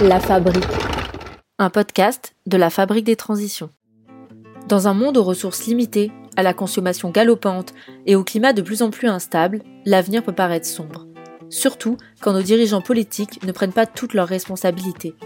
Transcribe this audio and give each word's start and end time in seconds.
La 0.00 0.20
Fabrique, 0.20 0.62
un 1.58 1.70
podcast 1.70 2.36
de 2.46 2.56
la 2.56 2.70
Fabrique 2.70 3.04
des 3.04 3.16
Transitions. 3.16 3.70
Dans 4.68 4.86
un 4.86 4.94
monde 4.94 5.16
aux 5.16 5.24
ressources 5.24 5.66
limitées, 5.66 6.12
à 6.36 6.44
la 6.44 6.54
consommation 6.54 7.10
galopante 7.10 7.74
et 8.06 8.14
au 8.14 8.22
climat 8.22 8.52
de 8.52 8.62
plus 8.62 8.82
en 8.82 8.90
plus 8.90 9.08
instable, 9.08 9.60
l'avenir 9.84 10.22
peut 10.22 10.34
paraître 10.34 10.68
sombre. 10.68 11.08
Surtout 11.50 11.96
quand 12.20 12.32
nos 12.32 12.42
dirigeants 12.42 12.80
politiques 12.80 13.44
ne 13.44 13.50
prennent 13.50 13.72
pas 13.72 13.86
toutes 13.86 14.14
leurs 14.14 14.28
responsabilités. 14.28 15.16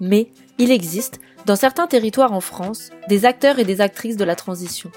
Mais 0.00 0.32
il 0.58 0.72
existe, 0.72 1.20
dans 1.46 1.54
certains 1.54 1.86
territoires 1.86 2.32
en 2.32 2.40
France, 2.40 2.90
des 3.08 3.26
acteurs 3.26 3.60
et 3.60 3.64
des 3.64 3.80
actrices 3.80 4.16
de 4.16 4.24
la 4.24 4.34
transition. 4.34 4.90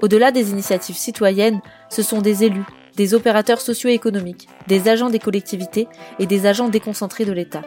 Au-delà 0.00 0.30
des 0.30 0.50
initiatives 0.50 0.96
citoyennes, 0.96 1.60
ce 1.90 2.02
sont 2.02 2.22
des 2.22 2.44
élus, 2.44 2.66
des 2.94 3.14
opérateurs 3.14 3.60
socio-économiques, 3.60 4.46
des 4.68 4.88
agents 4.88 5.10
des 5.10 5.18
collectivités 5.18 5.88
et 6.20 6.26
des 6.26 6.46
agents 6.46 6.68
déconcentrés 6.68 7.24
de 7.24 7.32
l'État. 7.32 7.62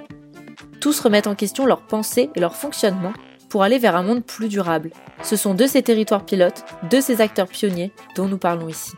Tous 0.80 1.00
remettent 1.00 1.28
en 1.28 1.36
question 1.36 1.66
leurs 1.66 1.82
pensées 1.82 2.30
et 2.36 2.40
leur 2.40 2.56
fonctionnement 2.56 3.14
pour 3.50 3.64
aller 3.64 3.80
vers 3.80 3.96
un 3.96 4.04
monde 4.04 4.24
plus 4.24 4.50
durable. 4.50 4.92
Ce 5.24 5.36
sont 5.36 5.54
de 5.54 5.66
ces 5.66 5.82
territoires 5.82 6.26
pilotes, 6.26 6.66
de 6.90 7.00
ces 7.00 7.22
acteurs 7.22 7.48
pionniers 7.48 7.92
dont 8.16 8.28
nous 8.28 8.38
parlons 8.38 8.68
ici. 8.68 8.94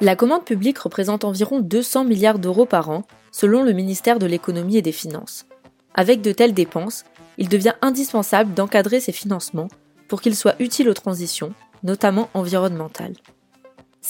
La 0.00 0.14
commande 0.14 0.44
publique 0.44 0.78
représente 0.78 1.24
environ 1.24 1.58
200 1.58 2.04
milliards 2.04 2.38
d'euros 2.38 2.66
par 2.66 2.88
an, 2.90 3.02
selon 3.32 3.64
le 3.64 3.72
ministère 3.72 4.20
de 4.20 4.26
l'économie 4.26 4.76
et 4.76 4.82
des 4.82 4.92
finances. 4.92 5.46
Avec 5.94 6.22
de 6.22 6.30
telles 6.30 6.54
dépenses, 6.54 7.04
il 7.36 7.48
devient 7.48 7.74
indispensable 7.82 8.54
d'encadrer 8.54 9.00
ces 9.00 9.10
financements 9.10 9.68
pour 10.06 10.20
qu'ils 10.20 10.36
soient 10.36 10.54
utiles 10.60 10.88
aux 10.88 10.94
transitions, 10.94 11.52
notamment 11.82 12.30
environnementales. 12.34 13.14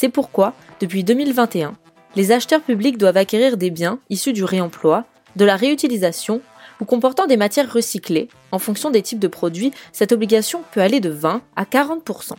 C'est 0.00 0.10
pourquoi, 0.10 0.54
depuis 0.78 1.02
2021, 1.02 1.74
les 2.14 2.30
acheteurs 2.30 2.62
publics 2.62 2.98
doivent 2.98 3.16
acquérir 3.16 3.56
des 3.56 3.70
biens 3.70 3.98
issus 4.10 4.32
du 4.32 4.44
réemploi, 4.44 5.06
de 5.34 5.44
la 5.44 5.56
réutilisation 5.56 6.40
ou 6.80 6.84
comportant 6.84 7.26
des 7.26 7.36
matières 7.36 7.72
recyclées. 7.72 8.28
En 8.52 8.60
fonction 8.60 8.92
des 8.92 9.02
types 9.02 9.18
de 9.18 9.26
produits, 9.26 9.72
cette 9.90 10.12
obligation 10.12 10.62
peut 10.70 10.82
aller 10.82 11.00
de 11.00 11.10
20 11.10 11.42
à 11.56 11.64
40% 11.64 12.34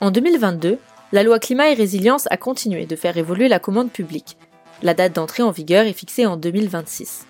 En 0.00 0.10
2022, 0.10 0.78
la 1.12 1.22
loi 1.22 1.38
climat 1.38 1.70
et 1.70 1.74
résilience 1.74 2.26
a 2.28 2.36
continué 2.36 2.86
de 2.86 2.96
faire 2.96 3.16
évoluer 3.16 3.46
la 3.46 3.60
commande 3.60 3.92
publique. 3.92 4.36
La 4.82 4.94
date 4.94 5.12
d'entrée 5.12 5.44
en 5.44 5.52
vigueur 5.52 5.86
est 5.86 5.92
fixée 5.92 6.26
en 6.26 6.36
2026. 6.36 7.24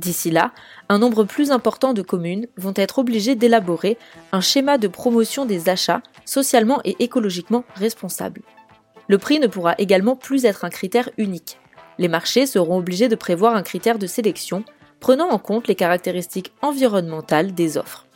D'ici 0.00 0.30
là, 0.30 0.52
un 0.88 0.98
nombre 0.98 1.24
plus 1.24 1.50
important 1.50 1.92
de 1.92 2.00
communes 2.00 2.46
vont 2.56 2.72
être 2.74 3.00
obligées 3.00 3.34
d'élaborer 3.34 3.98
un 4.32 4.40
schéma 4.40 4.78
de 4.78 4.88
promotion 4.88 5.44
des 5.44 5.68
achats 5.68 6.00
socialement 6.24 6.80
et 6.86 6.96
écologiquement 7.00 7.64
responsables. 7.74 8.40
Le 9.08 9.18
prix 9.18 9.40
ne 9.40 9.46
pourra 9.46 9.74
également 9.76 10.16
plus 10.16 10.46
être 10.46 10.64
un 10.64 10.70
critère 10.70 11.10
unique. 11.18 11.58
Les 11.98 12.08
marchés 12.08 12.46
seront 12.46 12.78
obligés 12.78 13.08
de 13.08 13.14
prévoir 13.14 13.54
un 13.54 13.62
critère 13.62 13.98
de 13.98 14.06
sélection 14.06 14.64
prenant 15.00 15.28
en 15.28 15.38
compte 15.38 15.68
les 15.68 15.74
caractéristiques 15.74 16.54
environnementales 16.62 17.52
des 17.52 17.76
offres. 17.76 18.06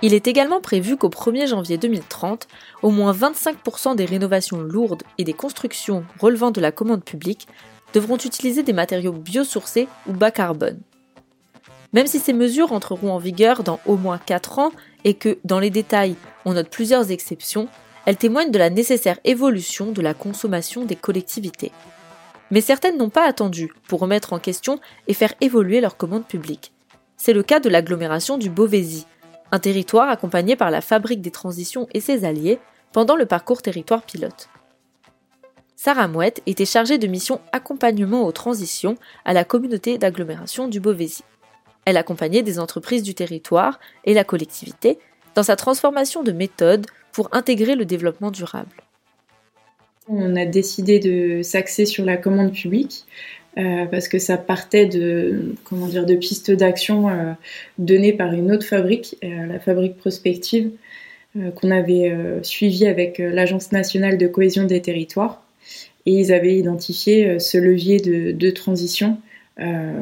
Il 0.00 0.14
est 0.14 0.26
également 0.26 0.62
prévu 0.62 0.96
qu'au 0.96 1.10
1er 1.10 1.48
janvier 1.48 1.76
2030, 1.76 2.48
au 2.82 2.90
moins 2.90 3.12
25% 3.12 3.94
des 3.94 4.06
rénovations 4.06 4.62
lourdes 4.62 5.02
et 5.18 5.24
des 5.24 5.34
constructions 5.34 6.06
relevant 6.18 6.50
de 6.50 6.62
la 6.62 6.72
commande 6.72 7.04
publique 7.04 7.46
devront 7.92 8.16
utiliser 8.16 8.62
des 8.62 8.72
matériaux 8.72 9.12
biosourcés 9.12 9.88
ou 10.06 10.12
bas 10.12 10.30
carbone. 10.30 10.80
Même 11.92 12.06
si 12.06 12.18
ces 12.18 12.32
mesures 12.32 12.72
entreront 12.72 13.12
en 13.12 13.18
vigueur 13.18 13.62
dans 13.62 13.80
au 13.86 13.96
moins 13.96 14.18
4 14.18 14.58
ans 14.58 14.72
et 15.04 15.14
que, 15.14 15.38
dans 15.44 15.58
les 15.58 15.70
détails, 15.70 16.16
on 16.44 16.52
note 16.52 16.68
plusieurs 16.68 17.10
exceptions, 17.10 17.68
elles 18.04 18.16
témoignent 18.16 18.50
de 18.50 18.58
la 18.58 18.70
nécessaire 18.70 19.18
évolution 19.24 19.92
de 19.92 20.02
la 20.02 20.14
consommation 20.14 20.84
des 20.84 20.96
collectivités. 20.96 21.72
Mais 22.50 22.60
certaines 22.60 22.96
n'ont 22.96 23.10
pas 23.10 23.26
attendu 23.26 23.72
pour 23.88 24.00
remettre 24.00 24.32
en 24.32 24.38
question 24.38 24.80
et 25.06 25.14
faire 25.14 25.34
évoluer 25.40 25.80
leur 25.80 25.96
commande 25.96 26.26
publique. 26.26 26.72
C'est 27.16 27.32
le 27.32 27.42
cas 27.42 27.60
de 27.60 27.68
l'agglomération 27.68 28.38
du 28.38 28.48
Beauvaisis, 28.48 29.06
un 29.50 29.58
territoire 29.58 30.08
accompagné 30.08 30.56
par 30.56 30.70
la 30.70 30.80
Fabrique 30.80 31.20
des 31.20 31.30
Transitions 31.30 31.88
et 31.92 32.00
ses 32.00 32.24
alliés 32.24 32.58
pendant 32.92 33.16
le 33.16 33.26
parcours 33.26 33.62
territoire 33.62 34.02
pilote. 34.02 34.48
Sarah 35.80 36.08
Mouette 36.08 36.42
était 36.46 36.64
chargée 36.64 36.98
de 36.98 37.06
mission 37.06 37.40
accompagnement 37.52 38.26
aux 38.26 38.32
transitions 38.32 38.96
à 39.24 39.32
la 39.32 39.44
communauté 39.44 39.96
d'agglomération 39.96 40.66
du 40.66 40.80
Beauvaisis. 40.80 41.22
Elle 41.84 41.96
accompagnait 41.96 42.42
des 42.42 42.58
entreprises 42.58 43.04
du 43.04 43.14
territoire 43.14 43.78
et 44.04 44.12
la 44.12 44.24
collectivité 44.24 44.98
dans 45.36 45.44
sa 45.44 45.54
transformation 45.54 46.24
de 46.24 46.32
méthode 46.32 46.86
pour 47.12 47.28
intégrer 47.30 47.76
le 47.76 47.84
développement 47.84 48.32
durable. 48.32 48.72
On 50.08 50.34
a 50.34 50.46
décidé 50.46 50.98
de 50.98 51.42
s'axer 51.44 51.86
sur 51.86 52.04
la 52.04 52.16
commande 52.16 52.52
publique 52.52 53.04
euh, 53.56 53.86
parce 53.86 54.08
que 54.08 54.18
ça 54.18 54.36
partait 54.36 54.86
de 54.86 55.54
comment 55.62 55.86
dire 55.86 56.06
de 56.06 56.16
pistes 56.16 56.50
d'action 56.50 57.08
euh, 57.08 57.34
données 57.78 58.14
par 58.14 58.32
une 58.32 58.50
autre 58.50 58.66
fabrique, 58.66 59.16
euh, 59.22 59.46
la 59.46 59.60
fabrique 59.60 59.96
prospective, 59.96 60.72
qu'on 61.54 61.70
avait 61.70 62.12
suivie 62.42 62.88
avec 62.88 63.18
l'Agence 63.18 63.70
nationale 63.70 64.18
de 64.18 64.26
cohésion 64.26 64.64
des 64.64 64.82
territoires 64.82 65.44
et 66.08 66.12
ils 66.12 66.32
avaient 66.32 66.56
identifié 66.56 67.26
euh, 67.26 67.38
ce 67.38 67.58
levier 67.58 68.00
de, 68.00 68.50
transition 68.50 69.18
euh, 69.60 69.92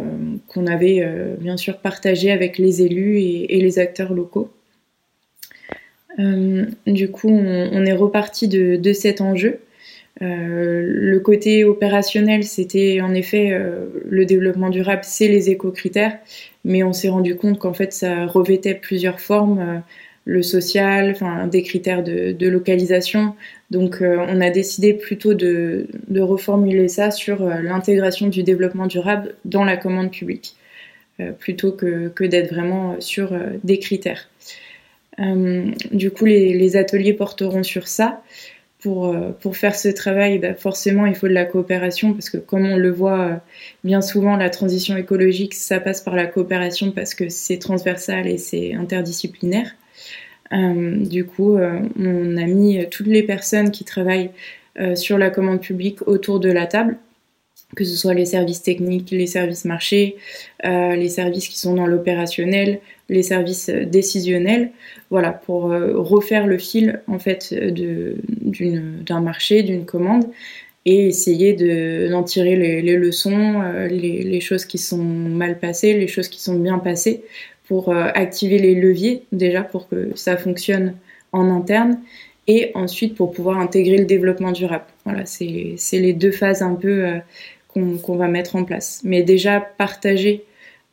qu'on 0.46 0.68
avait 0.68 1.00
euh, 1.00 1.34
bien 1.36 1.56
sûr 1.56 1.78
partagé 1.78 2.30
avec 2.30 2.58
les 2.58 2.82
élus 2.82 3.18
et, 3.20 3.60
les 3.60 3.78
acteurs 3.80 4.14
locaux. 4.14 4.50
du 6.18 7.10
coup, 7.10 7.28
on, 7.28 7.84
est 7.84 7.92
reparti 7.92 8.46
de, 8.46 8.92
cet 8.92 9.20
enjeu. 9.20 9.58
le 10.20 11.18
côté 11.18 11.64
opérationnel, 11.64 12.44
c'était 12.44 13.00
en 13.00 13.12
effet 13.12 13.58
le 14.04 14.24
développement 14.24 14.70
durable, 14.70 15.02
c'est 15.04 15.28
les 15.28 15.50
éco-critères, 15.50 16.18
mais 16.64 16.82
on 16.84 16.92
s'est 16.92 17.10
rendu 17.10 17.36
compte 17.36 17.58
qu'en 17.58 17.74
fait 17.74 17.92
ça 17.92 18.26
revêtait 18.26 18.74
plusieurs 18.74 19.20
formes 19.20 19.82
le 20.26 20.42
social, 20.42 21.12
enfin 21.12 21.46
des 21.46 21.62
critères 21.62 22.02
de, 22.02 22.48
localisation. 22.48 23.34
Donc 23.70 24.02
euh, 24.02 24.18
on 24.28 24.40
a 24.40 24.50
décidé 24.50 24.92
plutôt 24.92 25.34
de, 25.34 25.86
reformuler 26.14 26.88
ça 26.88 27.10
sur 27.10 27.42
euh, 27.42 27.62
l'intégration 27.62 28.26
du 28.26 28.42
développement 28.42 28.86
durable 28.86 29.36
dans 29.44 29.64
la 29.64 29.76
commande 29.76 30.10
publique, 30.10 30.56
euh, 31.20 31.30
plutôt 31.30 31.72
que, 31.72 32.12
d'être 32.26 32.52
vraiment 32.52 33.00
sur 33.00 33.32
des 33.64 33.78
critères. 33.78 34.28
du 35.18 36.10
coup, 36.10 36.24
les, 36.26 36.76
ateliers 36.76 37.14
porteront 37.14 37.62
sur 37.62 37.88
ça. 37.88 38.22
Pour, 38.80 39.16
pour 39.40 39.56
faire 39.56 39.74
ce 39.74 39.88
travail, 39.88 40.38
bah, 40.38 40.54
forcément, 40.54 41.06
il 41.06 41.16
faut 41.16 41.26
de 41.26 41.32
la 41.32 41.44
coopération 41.44 42.12
parce 42.12 42.30
que 42.30 42.36
comme 42.36 42.66
on 42.66 42.76
le 42.76 42.90
voit 42.92 43.40
bien 43.82 44.00
souvent, 44.00 44.36
la 44.36 44.50
transition 44.50 44.96
écologique, 44.96 45.54
ça 45.54 45.80
passe 45.80 46.02
par 46.02 46.14
la 46.14 46.26
coopération 46.26 46.92
parce 46.92 47.14
que 47.14 47.28
c'est 47.28 47.58
transversal 47.58 48.28
et 48.28 48.38
c'est 48.38 48.74
interdisciplinaire. 48.74 49.74
Euh, 50.52 51.04
du 51.04 51.24
coup, 51.24 51.56
euh, 51.56 51.80
on 51.98 52.36
a 52.36 52.46
mis 52.46 52.86
toutes 52.90 53.06
les 53.06 53.22
personnes 53.22 53.70
qui 53.70 53.84
travaillent 53.84 54.30
euh, 54.78 54.94
sur 54.94 55.18
la 55.18 55.30
commande 55.30 55.60
publique 55.60 56.06
autour 56.06 56.40
de 56.40 56.50
la 56.50 56.66
table, 56.66 56.96
que 57.74 57.84
ce 57.84 57.96
soit 57.96 58.14
les 58.14 58.26
services 58.26 58.62
techniques, 58.62 59.10
les 59.10 59.26
services 59.26 59.64
marchés, 59.64 60.16
les 60.62 61.08
services 61.08 61.48
qui 61.48 61.58
sont 61.58 61.74
dans 61.74 61.86
l'opérationnel, 61.86 62.80
les 63.08 63.22
services 63.22 63.70
décisionnels, 63.70 64.70
voilà, 65.10 65.32
pour 65.32 65.62
refaire 65.62 66.46
le 66.46 66.58
fil 66.58 67.00
en 67.08 67.18
fait 67.18 67.52
d'un 67.52 69.20
marché, 69.20 69.62
d'une 69.62 69.84
commande, 69.84 70.26
et 70.86 71.08
essayer 71.08 71.52
d'en 72.08 72.22
tirer 72.22 72.56
les, 72.56 72.96
leçons, 72.96 73.60
les, 73.90 74.22
les, 74.22 74.40
choses 74.40 74.64
qui 74.64 74.78
sont 74.78 75.02
mal 75.02 75.58
passées, 75.58 75.92
les 75.94 76.06
choses 76.06 76.28
qui 76.28 76.40
sont 76.40 76.54
bien 76.54 76.78
passées, 76.78 77.24
pour 77.66 77.88
euh, 77.88 78.08
activer 78.14 78.58
les 78.58 78.74
leviers 78.74 79.24
déjà 79.32 79.62
pour 79.62 79.88
que 79.88 80.10
ça 80.14 80.36
fonctionne 80.36 80.94
en 81.32 81.50
interne 81.50 82.00
et 82.46 82.70
ensuite 82.74 83.16
pour 83.16 83.32
pouvoir 83.32 83.58
intégrer 83.58 83.98
le 83.98 84.04
développement 84.04 84.52
durable. 84.52 84.84
Voilà, 85.04 85.26
c'est 85.26 85.76
les 85.92 86.12
deux 86.12 86.30
phases 86.30 86.62
un 86.62 86.74
peu 86.74 87.04
euh, 87.04 87.18
qu'on 87.72 88.16
va 88.16 88.28
mettre 88.28 88.56
en 88.56 88.64
place. 88.64 89.00
Mais 89.04 89.22
déjà 89.22 89.60
partager 89.60 90.44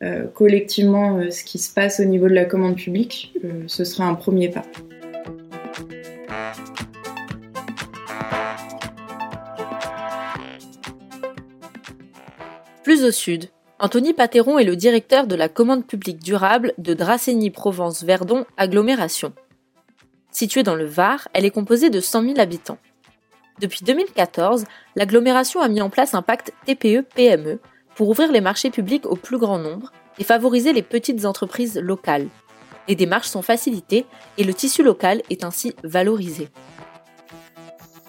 euh, 0.02 0.26
collectivement 0.26 1.30
ce 1.30 1.44
qui 1.44 1.58
se 1.58 1.72
passe 1.72 2.00
au 2.00 2.04
niveau 2.04 2.28
de 2.28 2.34
la 2.34 2.44
commande 2.44 2.76
publique, 2.76 3.32
ce 3.68 3.84
sera 3.84 4.06
un 4.06 4.14
premier 4.14 4.48
pas. 4.48 4.64
Plus 12.94 13.04
au 13.04 13.10
sud, 13.10 13.46
Anthony 13.80 14.12
Pateron 14.12 14.56
est 14.56 14.64
le 14.64 14.76
directeur 14.76 15.26
de 15.26 15.34
la 15.34 15.48
commande 15.48 15.84
publique 15.84 16.22
durable 16.22 16.74
de 16.78 16.94
Dracénie-Provence-Verdon 16.94 18.46
Agglomération. 18.56 19.32
Située 20.30 20.62
dans 20.62 20.76
le 20.76 20.84
Var, 20.84 21.26
elle 21.32 21.44
est 21.44 21.50
composée 21.50 21.90
de 21.90 21.98
100 21.98 22.22
000 22.22 22.38
habitants. 22.38 22.78
Depuis 23.60 23.84
2014, 23.84 24.64
l'agglomération 24.94 25.60
a 25.60 25.66
mis 25.66 25.82
en 25.82 25.90
place 25.90 26.14
un 26.14 26.22
pacte 26.22 26.52
TPE-PME 26.66 27.58
pour 27.96 28.10
ouvrir 28.10 28.30
les 28.30 28.40
marchés 28.40 28.70
publics 28.70 29.06
au 29.06 29.16
plus 29.16 29.38
grand 29.38 29.58
nombre 29.58 29.90
et 30.20 30.22
favoriser 30.22 30.72
les 30.72 30.82
petites 30.82 31.24
entreprises 31.24 31.76
locales. 31.76 32.28
Les 32.86 32.94
démarches 32.94 33.26
sont 33.26 33.42
facilitées 33.42 34.06
et 34.38 34.44
le 34.44 34.54
tissu 34.54 34.84
local 34.84 35.20
est 35.30 35.42
ainsi 35.42 35.74
valorisé. 35.82 36.48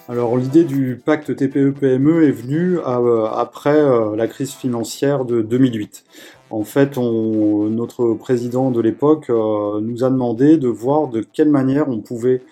Alors 0.07 0.37
l'idée 0.37 0.65
du 0.65 1.01
pacte 1.03 1.35
TPE-PME 1.35 2.25
est 2.25 2.31
venue 2.31 2.77
euh, 2.77 3.25
après 3.25 3.75
euh, 3.75 4.15
la 4.15 4.27
crise 4.27 4.53
financière 4.53 5.25
de 5.25 5.41
2008. 5.41 6.03
En 6.51 6.63
fait, 6.63 6.97
notre 6.97 8.13
président 8.13 8.69
de 8.69 8.79
l'époque 8.81 9.31
euh, 9.31 9.81
nous 9.81 10.03
a 10.03 10.11
demandé 10.11 10.57
de 10.57 10.67
voir 10.67 11.07
de 11.07 11.21
quelle 11.21 11.49
manière 11.49 11.89
on 11.89 12.01
pouvait 12.01 12.43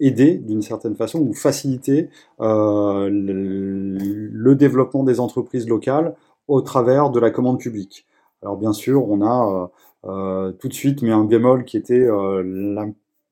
aider 0.00 0.34
d'une 0.34 0.60
certaine 0.60 0.96
façon 0.96 1.18
ou 1.18 1.32
faciliter 1.32 2.10
le, 2.38 4.54
développement 4.54 5.02
des 5.02 5.18
entreprises 5.18 5.66
locales 5.66 6.14
au 6.46 6.60
travers 6.60 7.08
de 7.08 7.18
la 7.18 7.30
commande 7.30 7.58
publique. 7.58 8.04
Alors 8.42 8.58
bien 8.58 8.74
sûr, 8.74 9.08
on 9.08 9.24
a 9.24 9.70
tout 10.58 10.68
de 10.68 10.74
suite 10.74 11.00
mis 11.00 11.10
un 11.10 11.24
bémol 11.24 11.64
qui 11.64 11.78
était 11.78 12.06
la 12.06 12.84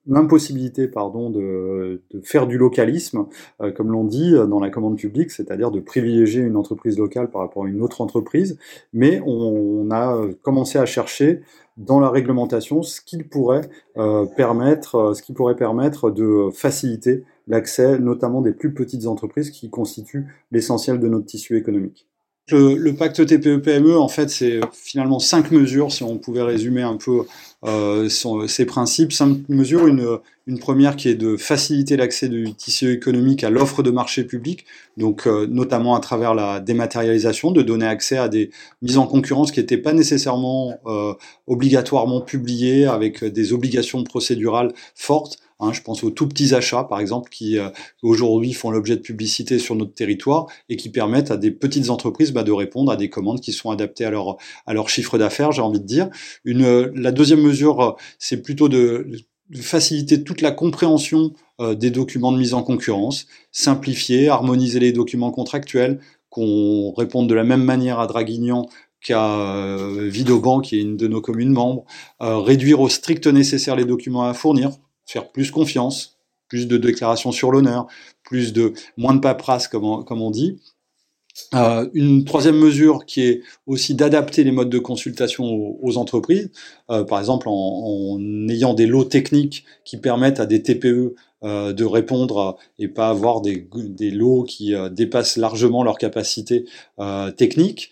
l'impossibilité 0.07 0.89
pardon 0.89 1.31
de, 1.31 2.03
faire 2.23 2.47
du 2.47 2.59
localisme, 2.59 3.27
euh, 3.61 3.73
comme 3.73 3.91
l'on 3.91 4.05
dit 4.05 4.33
dans 4.33 4.61
la 4.61 4.71
commande 4.71 4.97
publique, 4.97 5.31
c'est-à-dire 5.31 5.71
de 5.71 5.81
privilégier 5.81 6.43
une 6.43 6.57
entreprise 6.57 6.99
locale 6.99 7.31
par 7.31 7.41
rapport 7.41 7.65
à 7.65 7.69
une 7.69 7.83
autre 7.83 8.01
entreprise, 8.01 8.59
mais 8.93 9.21
on, 9.27 9.91
a 9.91 10.27
commencé 10.43 10.79
à 10.79 10.87
chercher 10.87 11.43
dans 11.77 12.01
la 12.01 12.09
réglementation 12.09 12.83
ce 12.83 13.01
qui 13.01 13.23
pourrait 13.23 13.69
euh, 13.97 14.25
permettre, 14.25 15.13
ce 15.15 15.23
qui 15.23 15.33
pourrait 15.33 15.57
permettre 15.57 16.11
de 16.11 16.49
faciliter 16.53 17.25
l'accès, 17.47 17.99
notamment 17.99 18.41
des 18.41 18.53
plus 18.53 18.73
petites 18.73 19.07
entreprises 19.07 19.51
qui 19.51 19.71
constituent 19.71 20.27
l'essentiel 20.51 21.01
de 21.01 21.09
notre 21.09 21.27
tissu 21.27 21.57
économique. 21.57 22.07
Le, 22.51 22.75
le 22.75 22.95
pacte 22.95 23.25
TPE-PME, 23.25 23.97
en 23.97 24.09
fait, 24.09 24.29
c'est 24.29 24.61
finalement 24.73 25.19
cinq 25.19 25.51
mesures, 25.51 25.91
si 25.91 26.03
on 26.03 26.19
pouvait 26.19 26.43
résumer 26.43 26.83
un 26.83 26.97
peu 26.97 27.23
euh, 27.67 28.09
ces 28.47 28.67
principes. 28.67 29.13
Cinq 29.13 29.49
mesures, 29.49 29.87
une, 29.87 30.21
première 30.61 30.97
qui 30.97 31.09
est 31.09 31.15
de 31.15 31.39
faciliter 31.39 31.97
l'accès 31.97 32.29
du 32.29 32.53
tissu 32.53 32.93
économique 32.93 33.43
à 33.43 33.49
l'offre 33.49 33.83
de 33.83 33.91
marché 33.91 34.25
public, 34.25 34.67
donc 34.99 35.27
euh, 35.27 35.47
notamment 35.47 35.95
à 35.95 36.01
travers 36.01 36.35
la 36.35 36.61
dématérialisation, 36.61 37.51
de 37.53 37.63
donner 37.63 37.87
accès 37.87 38.19
à 38.19 38.29
des 38.29 38.51
mises 38.83 38.99
en 38.99 39.07
concurrence 39.07 39.51
qui 39.51 39.61
n'étaient 39.61 39.79
pas 39.79 39.95
nécessairement 39.95 40.79
euh, 40.87 41.15
obligatoirement 41.47 42.21
publiées 42.21 42.85
avec 42.85 43.25
des 43.25 43.53
obligations 43.55 44.05
procédurales 44.05 44.73
fortes, 44.95 45.39
Hein, 45.61 45.73
je 45.73 45.83
pense 45.83 46.03
aux 46.03 46.11
tout 46.11 46.27
petits 46.29 46.53
achats, 46.55 46.83
par 46.85 46.99
exemple, 46.99 47.31
qui 47.31 47.59
aujourd'hui 48.03 48.53
font 48.53 48.71
l'objet 48.71 48.97
de 48.97 49.01
publicité 49.01 49.59
sur 49.59 49.77
notre 49.77 49.95
territoire 49.95 50.47
et 50.69 50.77
qui 50.77 50.91
permettent 50.91 51.31
à 51.31 51.37
des 51.37 51.53
petites 51.53 51.91
entreprises 51.91 52.33
bah, 52.33 52.43
de 52.43 52.53
répondre 52.53 52.91
à 52.91 52.97
des 52.97 53.09
commandes 53.09 53.41
qui 53.41 53.53
sont 53.53 53.71
adaptées 53.71 54.05
à 54.05 54.11
leur, 54.11 54.89
chiffre 54.89 55.17
d'affaires, 55.17 55.53
j'ai 55.53 55.63
envie 55.63 55.81
de 55.81 55.87
dire. 55.87 56.11
La 56.45 57.13
deuxième 57.13 57.41
mesure, 57.41 57.54
c'est 58.19 58.43
plutôt 58.43 58.69
de, 58.69 59.07
faciliter 59.61 60.25
toute 60.25 60.41
la 60.41 60.51
compréhension 60.51 61.33
euh, 61.61 61.75
des 61.75 61.91
documents 61.91 62.33
de 62.33 62.39
mise 62.39 62.55
en 62.55 62.63
concurrence, 62.63 63.27
simplifier, 63.53 64.29
harmoniser 64.29 64.81
les 64.81 64.93
documents 64.93 65.31
contractuels, 65.31 66.01
qu'on 66.31 66.93
réponde 66.93 67.29
de 67.29 67.35
la 67.35 67.45
même 67.45 67.63
manière 67.63 68.01
à 68.01 68.07
Draguignan 68.07 68.67
qu'à 69.01 69.39
euh, 69.39 70.09
Vidoban, 70.11 70.61
qui 70.61 70.79
est 70.79 70.83
une 70.83 70.97
de 70.97 71.07
nos 71.07 71.21
communes 71.21 71.53
membres, 71.53 71.85
réduire 72.21 72.81
au 72.81 72.89
strict 72.89 73.27
nécessaire 73.27 73.77
les 73.77 73.85
documents 73.85 74.25
à 74.25 74.35
fournir 74.35 74.71
faire 75.07 75.31
plus 75.31 75.51
confiance, 75.51 76.19
plus 76.49 76.67
de 76.67 76.77
déclarations 76.77 77.33
sur 77.33 77.51
l'honneur, 77.51 77.87
plus 78.23 78.53
de 78.53 78.73
moins 78.97 79.15
de 79.15 79.21
paperasse, 79.21 79.69
comme 79.69 79.85
on 79.85 80.31
dit. 80.31 80.61
Euh, 81.55 81.89
une 81.95 82.25
troisième 82.25 82.57
mesure 82.57 83.07
qui 83.07 83.23
est 83.23 83.43
aussi 83.67 83.95
d'adapter 83.95 84.45
les 84.45 84.53
modes 84.53 84.71
de 84.71 84.79
consultation 84.79 85.45
aux, 85.83 85.97
entreprises, 85.97 86.51
euh, 86.91 87.05
par 87.05 87.19
exemple 87.19 87.49
en, 87.49 88.19
ayant 88.49 88.75
des 88.75 88.87
lots 88.87 89.05
techniques 89.05 89.65
qui 89.85 89.97
permettent 89.97 90.39
à 90.39 90.47
des 90.47 90.63
TPE 90.63 91.15
euh, 91.43 91.73
de 91.73 91.85
répondre 91.85 92.57
et 92.79 92.87
pas 92.87 93.09
avoir 93.09 93.41
des, 93.41 93.69
des 93.75 94.11
lots 94.11 94.45
qui 94.45 94.75
dépassent 94.93 95.37
largement 95.37 95.83
leur 95.83 95.99
capacité 95.99 96.67
technique, 97.37 97.91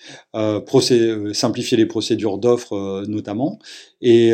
simplifier 1.32 1.76
les 1.76 1.86
procédures 1.86 2.38
d'offres 2.38 3.04
notamment, 3.08 3.58
et, 4.00 4.30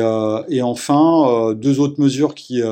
et 0.48 0.62
enfin 0.62 1.54
deux 1.54 1.80
autres 1.80 2.00
mesures 2.00 2.34
qui 2.34 2.62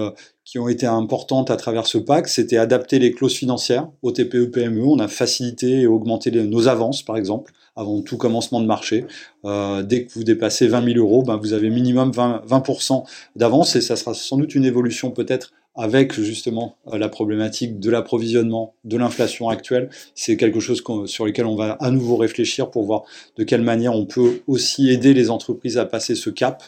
qui 0.46 0.60
ont 0.60 0.68
été 0.68 0.86
importantes 0.86 1.50
à 1.50 1.56
travers 1.56 1.86
ce 1.86 1.98
pacte, 1.98 2.28
c'était 2.28 2.56
adapter 2.56 3.00
les 3.00 3.10
clauses 3.10 3.34
financières 3.34 3.88
au 4.02 4.12
TPE-PME. 4.12 4.80
On 4.86 5.00
a 5.00 5.08
facilité 5.08 5.80
et 5.80 5.86
augmenté 5.88 6.30
nos 6.30 6.68
avances, 6.68 7.02
par 7.02 7.16
exemple, 7.16 7.52
avant 7.74 8.00
tout 8.00 8.16
commencement 8.16 8.60
de 8.60 8.66
marché. 8.66 9.06
Euh, 9.44 9.82
dès 9.82 10.06
que 10.06 10.12
vous 10.12 10.22
dépassez 10.22 10.68
20 10.68 10.84
000 10.94 10.98
euros, 10.98 11.24
ben, 11.24 11.36
vous 11.36 11.52
avez 11.52 11.68
minimum 11.68 12.12
20%, 12.12 12.46
20 12.46 13.04
d'avance 13.34 13.74
et 13.74 13.80
ça 13.80 13.96
sera 13.96 14.14
sans 14.14 14.36
doute 14.36 14.54
une 14.54 14.64
évolution 14.64 15.10
peut-être 15.10 15.52
avec 15.76 16.14
justement 16.14 16.76
euh, 16.88 16.98
la 16.98 17.08
problématique 17.08 17.78
de 17.78 17.90
l'approvisionnement, 17.90 18.74
de 18.84 18.96
l'inflation 18.96 19.48
actuelle. 19.48 19.90
C'est 20.14 20.36
quelque 20.36 20.60
chose 20.60 20.82
sur 21.06 21.26
lequel 21.26 21.46
on 21.46 21.54
va 21.54 21.72
à 21.80 21.90
nouveau 21.90 22.16
réfléchir 22.16 22.70
pour 22.70 22.84
voir 22.84 23.04
de 23.36 23.44
quelle 23.44 23.62
manière 23.62 23.94
on 23.94 24.06
peut 24.06 24.40
aussi 24.46 24.90
aider 24.90 25.14
les 25.14 25.30
entreprises 25.30 25.78
à 25.78 25.84
passer 25.84 26.14
ce 26.14 26.30
cap. 26.30 26.62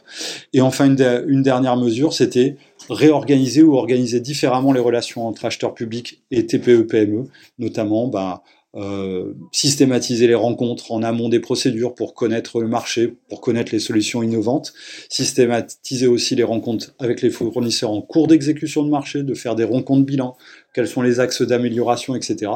Et 0.53 0.61
enfin, 0.61 0.87
une, 0.87 1.43
dernière 1.43 1.77
mesure, 1.77 2.13
c'était 2.13 2.57
réorganiser 2.91 3.63
ou 3.63 3.75
organiser 3.77 4.21
différemment 4.21 4.73
les 4.73 4.81
relations 4.81 5.27
entre 5.27 5.45
acheteurs 5.45 5.75
publics 5.75 6.23
et 6.31 6.47
TPE-PME, 6.47 7.25
notamment 7.59 8.07
bah, 8.09 8.43
euh, 8.77 9.33
systématiser 9.51 10.27
les 10.27 10.35
rencontres 10.35 10.93
en 10.93 11.03
amont 11.03 11.31
des 11.31 11.41
procédures 11.41 11.95
pour 11.95 12.13
connaître 12.13 12.61
le 12.61 12.69
marché, 12.69 13.17
pour 13.31 13.41
connaître 13.41 13.73
les 13.73 13.79
solutions 13.79 14.23
innovantes, 14.23 14.75
systématiser 15.09 16.07
aussi 16.07 16.35
les 16.35 16.43
rencontres 16.43 16.95
avec 16.99 17.23
les 17.23 17.31
fournisseurs 17.31 17.91
en 17.91 18.03
cours 18.03 18.29
d'exécution 18.29 18.83
de 18.83 18.91
marché, 18.91 19.23
de 19.23 19.35
faire 19.35 19.55
des 19.55 19.65
rencontres 19.65 20.05
bilan, 20.05 20.37
quels 20.75 20.87
sont 20.87 21.03
les 21.03 21.19
axes 21.21 21.43
d'amélioration, 21.43 22.15
etc. 22.15 22.53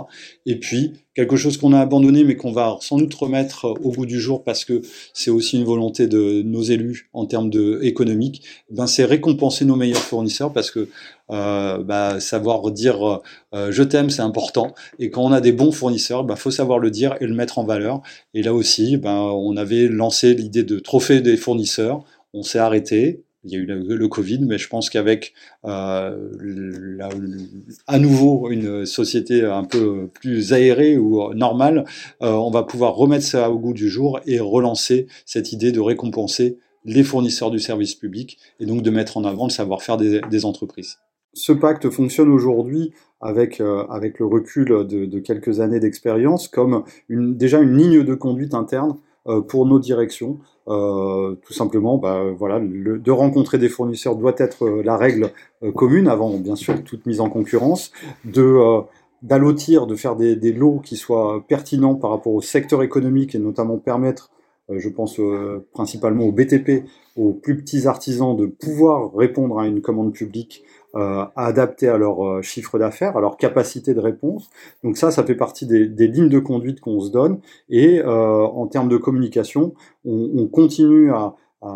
Et 0.46 0.58
puis, 0.58 0.92
quelque 1.14 1.36
chose 1.36 1.56
qu'on 1.56 1.72
a 1.72 1.80
abandonné, 1.80 2.24
mais 2.24 2.36
qu'on 2.36 2.52
va 2.52 2.76
sans 2.80 2.96
doute 2.96 3.12
remettre 3.14 3.66
au 3.82 3.90
goût 3.90 4.06
du 4.06 4.20
jour 4.20 4.44
parce 4.44 4.64
que 4.64 4.82
c'est 5.12 5.30
aussi 5.30 5.58
une 5.58 5.64
volonté 5.64 6.06
de 6.06 6.42
nos 6.42 6.62
élus 6.62 7.10
en 7.12 7.26
termes 7.26 7.50
de 7.50 7.80
économique, 7.82 8.44
ben 8.70 8.86
c'est 8.86 9.04
récompenser 9.04 9.64
nos 9.64 9.76
meilleurs 9.76 9.98
fournisseurs 10.02 10.52
parce 10.52 10.70
que 10.70 10.88
euh, 11.30 11.82
bah, 11.82 12.20
savoir 12.20 12.70
dire 12.70 13.22
euh, 13.54 13.72
je 13.72 13.82
t'aime, 13.82 14.10
c'est 14.10 14.22
important. 14.22 14.74
Et 14.98 15.10
quand 15.10 15.22
on 15.22 15.32
a 15.32 15.40
des 15.40 15.52
bons 15.52 15.72
fournisseurs, 15.72 16.22
il 16.22 16.26
ben, 16.26 16.36
faut 16.36 16.50
savoir 16.50 16.78
le 16.78 16.90
dire 16.90 17.16
et 17.20 17.26
le 17.26 17.34
mettre 17.34 17.58
en 17.58 17.64
valeur. 17.64 18.02
Et 18.34 18.42
là 18.42 18.54
aussi, 18.54 18.96
ben, 18.96 19.16
on 19.16 19.56
avait 19.56 19.88
lancé 19.88 20.34
l'idée 20.34 20.62
de 20.62 20.78
trophée 20.78 21.20
des 21.20 21.36
fournisseurs. 21.36 22.04
On 22.34 22.42
s'est 22.42 22.58
arrêté, 22.58 23.24
il 23.44 23.50
y 23.50 23.56
a 23.56 23.58
eu 23.58 23.66
le, 23.66 24.08
Covid, 24.08 24.40
mais 24.42 24.58
je 24.58 24.68
pense 24.68 24.88
qu'avec 24.88 25.34
euh, 25.64 26.98
à 27.86 27.98
nouveau 27.98 28.50
une 28.50 28.86
société 28.86 29.44
un 29.44 29.64
peu 29.64 30.08
plus 30.08 30.52
aérée 30.52 30.96
ou 30.96 31.32
normale, 31.34 31.84
euh, 32.22 32.32
on 32.32 32.50
va 32.50 32.62
pouvoir 32.62 32.94
remettre 32.94 33.24
ça 33.24 33.50
au 33.50 33.58
goût 33.58 33.72
du 33.72 33.88
jour 33.88 34.20
et 34.26 34.38
relancer 34.38 35.06
cette 35.26 35.52
idée 35.52 35.72
de 35.72 35.80
récompenser 35.80 36.58
les 36.84 37.02
fournisseurs 37.02 37.50
du 37.50 37.58
service 37.58 37.94
public 37.94 38.38
et 38.60 38.66
donc 38.66 38.82
de 38.82 38.90
mettre 38.90 39.16
en 39.16 39.24
avant 39.24 39.44
le 39.44 39.50
savoir-faire 39.50 39.96
des, 39.96 40.44
entreprises. 40.44 40.98
Ce 41.34 41.52
pacte 41.52 41.88
fonctionne 41.90 42.28
aujourd'hui 42.28 42.92
avec, 43.20 43.60
euh, 43.60 43.86
avec 43.88 44.18
le 44.18 44.26
recul 44.26 44.66
de, 44.86 45.18
quelques 45.20 45.60
années 45.60 45.80
d'expérience 45.80 46.48
comme 46.48 46.84
une, 47.08 47.36
déjà 47.36 47.60
une 47.60 47.76
ligne 47.76 48.02
de 48.02 48.14
conduite 48.14 48.54
interne 48.54 48.96
pour 49.48 49.66
nos 49.66 49.78
directions. 49.78 50.38
Euh, 50.68 51.34
tout 51.44 51.52
simplement, 51.52 51.98
bah, 51.98 52.22
voilà, 52.36 52.60
de 52.60 53.10
rencontrer 53.10 53.58
des 53.58 53.68
fournisseurs 53.68 54.14
doit 54.14 54.34
être 54.38 54.64
euh, 54.64 54.82
la 54.84 54.96
règle 54.96 55.30
commune 55.74 56.06
avant, 56.06 56.38
bien 56.38 56.54
sûr, 56.54 56.82
toute 56.84 57.04
mise 57.06 57.20
en 57.20 57.28
concurrence. 57.28 57.90
De 58.24 58.82
d'allotir, 59.22 59.86
de 59.86 59.94
faire 59.94 60.16
des, 60.16 60.52
lots 60.52 60.80
qui 60.80 60.96
soient 60.96 61.44
pertinents 61.46 61.94
par 61.94 62.10
rapport 62.10 62.34
au 62.34 62.42
secteur 62.42 62.82
économique 62.82 63.36
et 63.36 63.38
notamment 63.38 63.78
permettre, 63.78 64.32
je 64.68 64.88
pense 64.88 65.20
principalement 65.72 66.24
au 66.24 66.32
BTP, 66.32 66.88
aux 67.14 67.32
plus 67.32 67.56
petits 67.56 67.86
artisans, 67.86 68.36
de 68.36 68.46
pouvoir 68.46 69.14
répondre 69.14 69.60
à 69.60 69.68
une 69.68 69.80
commande 69.80 70.12
publique 70.12 70.64
euh, 70.94 71.24
adapter 71.36 71.88
à 71.88 71.98
leur 71.98 72.24
euh, 72.24 72.42
chiffre 72.42 72.78
d'affaires, 72.78 73.16
à 73.16 73.20
leur 73.20 73.36
capacité 73.36 73.94
de 73.94 74.00
réponse. 74.00 74.50
Donc 74.84 74.96
ça, 74.96 75.10
ça 75.10 75.24
fait 75.24 75.34
partie 75.34 75.66
des, 75.66 75.86
des 75.86 76.06
lignes 76.06 76.28
de 76.28 76.38
conduite 76.38 76.80
qu'on 76.80 77.00
se 77.00 77.10
donne. 77.10 77.40
Et 77.68 78.00
euh, 78.00 78.06
en 78.06 78.66
termes 78.66 78.88
de 78.88 78.96
communication, 78.96 79.74
on, 80.04 80.30
on 80.36 80.46
continue 80.46 81.10
à, 81.12 81.34
à, 81.62 81.68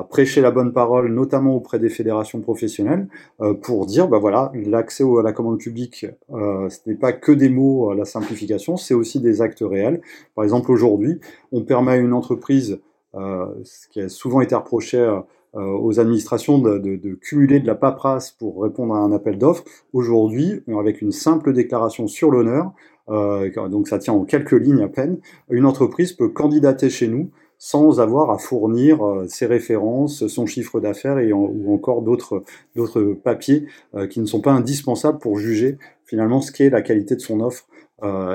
à, 0.00 0.06
prêcher 0.10 0.40
la 0.40 0.50
bonne 0.50 0.72
parole, 0.72 1.12
notamment 1.12 1.54
auprès 1.54 1.78
des 1.78 1.88
fédérations 1.88 2.40
professionnelles, 2.40 3.08
euh, 3.40 3.54
pour 3.54 3.86
dire, 3.86 4.08
bah 4.08 4.18
voilà, 4.18 4.50
l'accès 4.54 5.04
à 5.04 5.22
la 5.22 5.32
commande 5.32 5.58
publique, 5.58 6.06
euh, 6.32 6.68
ce 6.68 6.78
n'est 6.86 6.96
pas 6.96 7.12
que 7.12 7.32
des 7.32 7.48
mots, 7.48 7.94
la 7.94 8.04
simplification, 8.04 8.76
c'est 8.76 8.94
aussi 8.94 9.20
des 9.20 9.40
actes 9.40 9.62
réels. 9.62 10.00
Par 10.34 10.44
exemple, 10.44 10.70
aujourd'hui, 10.72 11.20
on 11.52 11.62
permet 11.62 11.92
à 11.92 11.96
une 11.96 12.12
entreprise, 12.12 12.80
ce 13.14 13.88
qui 13.90 14.00
a 14.00 14.08
souvent 14.08 14.40
été 14.40 14.54
reproché 14.54 14.98
euh, 14.98 15.20
aux 15.54 16.00
administrations 16.00 16.58
de, 16.58 16.78
de, 16.78 16.96
de, 16.96 17.14
cumuler 17.14 17.60
de 17.60 17.66
la 17.66 17.74
paperasse 17.74 18.30
pour 18.30 18.62
répondre 18.62 18.94
à 18.94 18.98
un 18.98 19.12
appel 19.12 19.36
d'offres. 19.36 19.64
Aujourd'hui, 19.92 20.62
avec 20.78 21.02
une 21.02 21.12
simple 21.12 21.52
déclaration 21.52 22.06
sur 22.06 22.30
l'honneur, 22.30 22.72
euh, 23.10 23.50
donc 23.68 23.88
ça 23.88 23.98
tient 23.98 24.14
en 24.14 24.24
quelques 24.24 24.52
lignes 24.52 24.82
à 24.82 24.88
peine, 24.88 25.18
une 25.50 25.66
entreprise 25.66 26.12
peut 26.12 26.28
candidater 26.28 26.88
chez 26.88 27.08
nous 27.08 27.30
sans 27.58 28.00
avoir 28.00 28.30
à 28.30 28.38
fournir 28.38 28.98
ses 29.28 29.46
références, 29.46 30.26
son 30.26 30.46
chiffre 30.46 30.80
d'affaires 30.80 31.18
et 31.18 31.32
ou 31.32 31.72
encore 31.72 32.02
d'autres 32.02 32.42
d'autres 32.74 33.12
papiers 33.12 33.66
qui 34.10 34.18
ne 34.18 34.26
sont 34.26 34.40
pas 34.40 34.50
indispensables 34.50 35.20
pour 35.20 35.38
juger 35.38 35.78
finalement 36.04 36.40
ce 36.40 36.50
qu'est 36.50 36.70
la 36.70 36.82
qualité 36.82 37.14
de 37.14 37.20
son 37.20 37.38
offre 37.38 37.68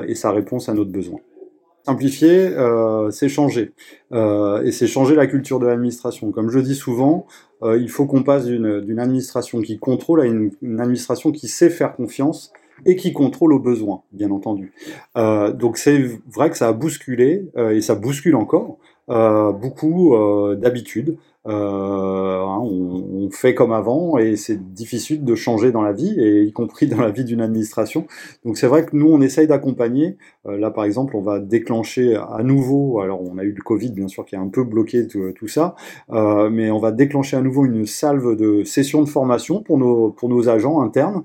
et 0.06 0.14
sa 0.14 0.30
réponse 0.30 0.70
à 0.70 0.72
notre 0.72 0.90
besoin. 0.90 1.20
Simplifier, 1.88 2.48
euh, 2.48 3.10
c'est 3.10 3.30
changer. 3.30 3.72
Euh, 4.12 4.62
et 4.62 4.72
c'est 4.72 4.86
changer 4.86 5.14
la 5.14 5.26
culture 5.26 5.58
de 5.58 5.66
l'administration. 5.66 6.32
Comme 6.32 6.50
je 6.50 6.58
dis 6.58 6.74
souvent, 6.74 7.26
euh, 7.62 7.78
il 7.78 7.88
faut 7.88 8.04
qu'on 8.04 8.22
passe 8.22 8.44
d'une 8.44 9.00
administration 9.00 9.62
qui 9.62 9.78
contrôle 9.78 10.20
à 10.20 10.26
une, 10.26 10.50
administration 10.80 11.32
qui 11.32 11.48
sait 11.48 11.70
faire 11.70 11.96
confiance 11.96 12.52
et 12.84 12.94
qui 12.94 13.14
contrôle 13.14 13.54
aux 13.54 13.58
besoins, 13.58 14.02
bien 14.12 14.30
entendu. 14.30 14.72
donc 15.16 15.78
c'est 15.78 15.98
vrai 16.30 16.50
que 16.50 16.58
ça 16.58 16.68
a 16.68 16.72
bousculé, 16.72 17.48
et 17.56 17.80
ça 17.80 17.96
bouscule 17.96 18.36
encore, 18.36 18.78
beaucoup 19.08 20.14
d'habitudes, 20.56 21.16
euh, 21.48 21.52
hein, 21.52 22.60
on, 22.60 23.30
fait 23.30 23.54
comme 23.54 23.72
avant 23.72 24.18
et 24.18 24.36
c'est 24.36 24.72
difficile 24.72 25.24
de 25.24 25.34
changer 25.34 25.70
dans 25.70 25.82
la 25.82 25.92
vie, 25.92 26.18
et 26.18 26.42
y 26.42 26.52
compris 26.52 26.86
dans 26.86 27.00
la 27.00 27.10
vie 27.10 27.24
d'une 27.24 27.40
administration. 27.40 28.06
Donc 28.44 28.58
c'est 28.58 28.66
vrai 28.66 28.84
que 28.84 28.96
nous, 28.96 29.08
on 29.08 29.20
essaye 29.20 29.46
d'accompagner. 29.46 30.16
Euh, 30.46 30.58
là, 30.58 30.70
par 30.70 30.84
exemple, 30.84 31.16
on 31.16 31.20
va 31.20 31.38
déclencher 31.38 32.16
à 32.16 32.42
nouveau, 32.42 33.00
alors 33.00 33.22
on 33.22 33.38
a 33.38 33.44
eu 33.44 33.52
le 33.52 33.62
Covid, 33.62 33.92
bien 33.92 34.08
sûr, 34.08 34.24
qui 34.24 34.36
a 34.36 34.40
un 34.40 34.48
peu 34.48 34.64
bloqué 34.64 35.06
tout, 35.06 35.48
ça, 35.48 35.74
euh, 36.10 36.50
mais 36.50 36.70
on 36.70 36.78
va 36.78 36.90
déclencher 36.90 37.36
à 37.36 37.42
nouveau 37.42 37.64
une 37.66 37.86
salve 37.86 38.36
de 38.36 38.64
sessions 38.64 39.02
de 39.02 39.08
formation 39.08 39.62
pour 39.62 39.78
nos, 39.78 40.10
pour 40.10 40.28
nos 40.28 40.48
agents 40.48 40.80
internes, 40.80 41.22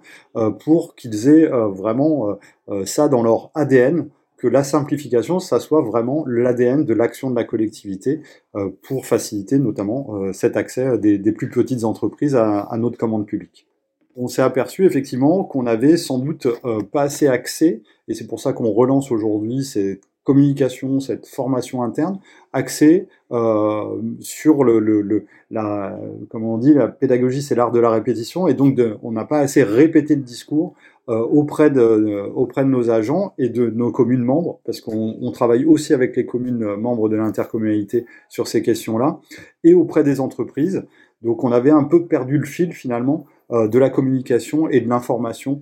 pour 0.63 0.95
qu'ils 0.95 1.27
aient 1.29 1.47
vraiment 1.47 2.37
ça 2.85 3.07
dans 3.07 3.23
leur 3.23 3.51
ADN 3.55 4.07
que 4.43 4.50
la 4.50 4.65
simplification, 4.65 5.39
ça 5.39 5.62
soit 5.62 5.81
vraiment 5.81 6.25
l'ADN 6.27 6.83
de 6.83 6.93
l'action 6.93 7.31
de 7.31 7.35
la 7.38 7.45
collectivité 7.45 8.19
euh, 8.57 8.71
pour 8.81 9.05
faciliter 9.05 9.57
notamment 9.57 10.17
euh, 10.17 10.33
cet 10.33 10.57
accès 10.57 10.97
des, 10.97 11.31
plus 11.31 11.50
petites 11.50 11.85
entreprises 11.85 12.35
à, 12.35 12.69
notre 12.77 12.97
commande 12.97 13.25
publique. 13.25 13.65
On 14.17 14.27
s'est 14.27 14.41
aperçu 14.41 14.85
effectivement 14.85 15.45
qu'on 15.45 15.65
avait 15.65 15.95
sans 15.95 16.19
doute 16.19 16.47
euh, 16.65 16.81
pas 16.81 17.03
assez 17.03 17.27
accès, 17.27 17.83
et 18.09 18.13
c'est 18.15 18.27
pour 18.27 18.41
ça 18.41 18.51
qu'on 18.51 18.69
relance 18.69 19.12
aujourd'hui 19.12 19.63
cette 19.63 20.01
communication, 20.25 21.00
cette 21.00 21.25
formation 21.25 21.81
interne, 21.81 22.19
axée 22.51 23.07
sur 24.19 24.63
le, 24.63 25.25
la, 25.51 26.00
on 26.33 26.57
dit, 26.57 26.73
la 26.73 26.88
pédagogie, 26.88 27.41
c'est 27.41 27.55
l'art 27.55 27.71
de 27.71 27.79
la 27.79 27.89
répétition, 27.89 28.47
et 28.47 28.53
donc 28.53 28.79
on 29.01 29.12
n'a 29.12 29.25
pas 29.25 29.39
assez 29.39 29.63
répété 29.63 30.15
le 30.15 30.21
discours 30.21 30.75
euh, 30.75 30.92
auprès, 31.07 31.69
de, 31.69 31.81
euh, 31.81 32.27
auprès 32.33 32.63
de 32.63 32.69
nos 32.69 32.89
agents 32.89 33.33
et 33.38 33.50
de 33.50 33.69
nos 33.69 33.91
communes 33.91 34.24
membres, 34.24 34.60
parce 34.65 34.79
qu'on 34.79 35.31
travaille 35.31 35.65
aussi 35.65 35.93
avec 35.93 36.15
les 36.15 36.25
communes 36.25 36.75
membres 36.75 37.10
de 37.10 37.15
l'intercommunalité 37.15 38.05
sur 38.29 38.48
ces 38.48 38.62
questions-là, 38.62 39.19
et 39.63 39.74
auprès 39.74 40.03
des 40.03 40.19
entreprises. 40.19 40.86
Donc 41.22 41.43
on 41.43 41.51
avait 41.51 41.72
un 41.72 41.83
peu 41.83 42.05
perdu 42.05 42.38
le 42.38 42.45
fil 42.45 42.74
finalement 42.74 43.25
euh, 43.51 43.67
de 43.67 43.79
la 43.79 43.89
communication 43.89 44.69
et 44.69 44.81
de 44.81 44.89
l'information 44.89 45.62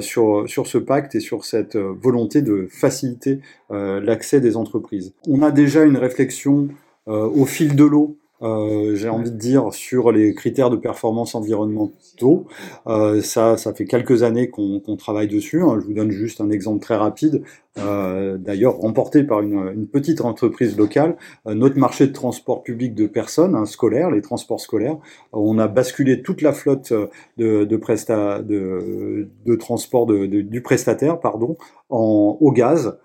sur, 0.00 0.44
sur 0.46 0.68
ce 0.68 0.78
pacte 0.78 1.16
et 1.16 1.20
sur 1.20 1.44
cette 1.44 1.76
volonté 1.76 2.42
de 2.42 2.68
faciliter 2.70 3.40
l'accès 3.70 4.40
des 4.40 4.56
entreprises. 4.56 5.14
On 5.26 5.42
a 5.42 5.50
déjà 5.50 5.82
une 5.82 5.96
réflexion 5.96 6.68
au 7.08 7.44
fil 7.44 7.74
de 7.74 7.82
l'eau 7.82 8.16
euh, 8.42 8.94
j'ai 8.96 9.08
envie 9.08 9.30
de 9.30 9.36
dire, 9.36 9.72
sur 9.72 10.12
les 10.12 10.34
critères 10.34 10.70
de 10.70 10.76
performance 10.76 11.34
environnementaux. 11.34 12.46
Euh, 12.86 13.22
ça, 13.22 13.56
ça 13.56 13.72
fait 13.72 13.84
quelques 13.84 14.22
années 14.22 14.50
qu'on 14.50 14.96
travaille 14.96 15.28
dessus. 15.28 15.62
Hein. 15.62 15.78
Je 15.80 15.86
vous 15.86 15.94
donne 15.94 16.10
juste 16.10 16.40
un 16.40 16.50
exemple 16.50 16.80
très 16.80 16.96
rapide. 16.96 17.42
Euh, 17.78 18.36
D'ailleurs, 18.38 18.76
remporté 18.78 19.24
par 19.24 19.40
une, 19.40 19.72
une, 19.74 19.86
petite 19.86 20.20
entreprise 20.20 20.76
locale, 20.76 21.16
notre 21.46 21.78
marché 21.78 22.06
de 22.06 22.12
transport 22.12 22.62
public 22.62 22.94
de 22.94 23.06
personnes, 23.06 23.54
hein, 23.54 23.66
scolaires, 23.66 24.10
les 24.10 24.20
transports 24.20 24.60
scolaires, 24.60 24.96
on 25.32 25.58
a 25.58 25.66
basculé 25.66 26.22
toute 26.22 26.42
la 26.42 26.52
flotte 26.52 26.92
de, 27.36 27.64
de, 27.64 27.76
presta, 27.76 28.42
de, 28.42 29.28
de 29.44 29.54
transport 29.56 30.06
de, 30.06 30.26
du 30.26 30.62
prestataire 30.62 31.18
pardon, 31.20 31.56
en, 31.88 32.36
au 32.40 32.52
gaz 32.52 32.96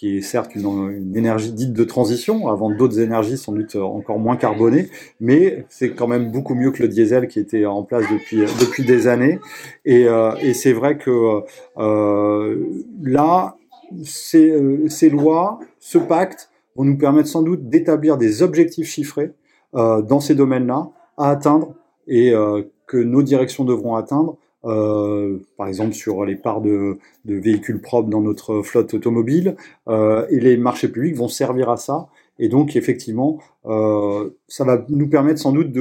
qui 0.00 0.16
est 0.16 0.22
certes 0.22 0.54
une, 0.54 1.14
énergie 1.14 1.52
dite 1.52 1.74
de 1.74 1.84
transition, 1.84 2.48
avant 2.48 2.70
d'autres 2.70 3.00
énergies 3.00 3.36
sans 3.36 3.52
doute 3.52 3.76
encore 3.76 4.18
moins 4.18 4.36
carbonées, 4.36 4.88
mais 5.20 5.66
c'est 5.68 5.90
quand 5.90 6.06
même 6.06 6.32
beaucoup 6.32 6.54
mieux 6.54 6.70
que 6.70 6.82
le 6.82 6.88
diesel 6.88 7.28
qui 7.28 7.38
était 7.38 7.66
en 7.66 7.82
place 7.82 8.06
depuis, 8.10 8.38
depuis 8.38 8.82
des 8.82 9.08
années. 9.08 9.40
Et, 9.84 10.08
euh, 10.08 10.32
c'est 10.54 10.72
vrai 10.72 10.96
que 10.96 11.42
euh, 11.76 12.66
là, 13.02 13.56
ces, 14.02 14.50
euh, 14.50 14.88
lois, 15.12 15.60
ce 15.78 15.98
pacte, 15.98 16.48
vont 16.76 16.84
nous 16.84 16.96
permettre 16.96 17.28
sans 17.28 17.42
doute 17.42 17.68
d'établir 17.68 18.16
des 18.16 18.42
objectifs 18.42 18.88
chiffrés 18.88 19.32
euh, 19.74 20.00
dans 20.00 20.20
ces 20.20 20.34
domaines-là 20.34 20.88
à 21.18 21.28
atteindre 21.28 21.74
et 22.06 22.32
euh, 22.32 22.62
que 22.86 22.96
nos 22.96 23.22
directions 23.22 23.64
devront 23.64 23.96
atteindre 23.96 24.32
euh, 24.32 24.49
par 24.62 25.68
exemple 25.68 25.94
sur 25.94 26.24
les 26.24 26.36
parts 26.36 26.60
de, 26.60 26.98
véhicules 27.24 27.80
propres 27.80 28.08
dans 28.08 28.20
notre 28.20 28.62
flotte 28.62 28.94
automobile, 28.94 29.56
euh, 29.88 30.26
et 30.30 30.40
les 30.40 30.56
marchés 30.56 30.88
publics 30.88 31.16
vont 31.16 31.28
servir 31.28 31.70
à 31.70 31.76
ça. 31.76 32.08
Et 32.38 32.48
donc 32.48 32.76
effectivement, 32.76 33.38
euh, 33.66 34.30
ça 34.48 34.64
va 34.64 34.84
nous 34.88 35.08
permettre 35.08 35.40
sans 35.40 35.52
doute 35.52 35.72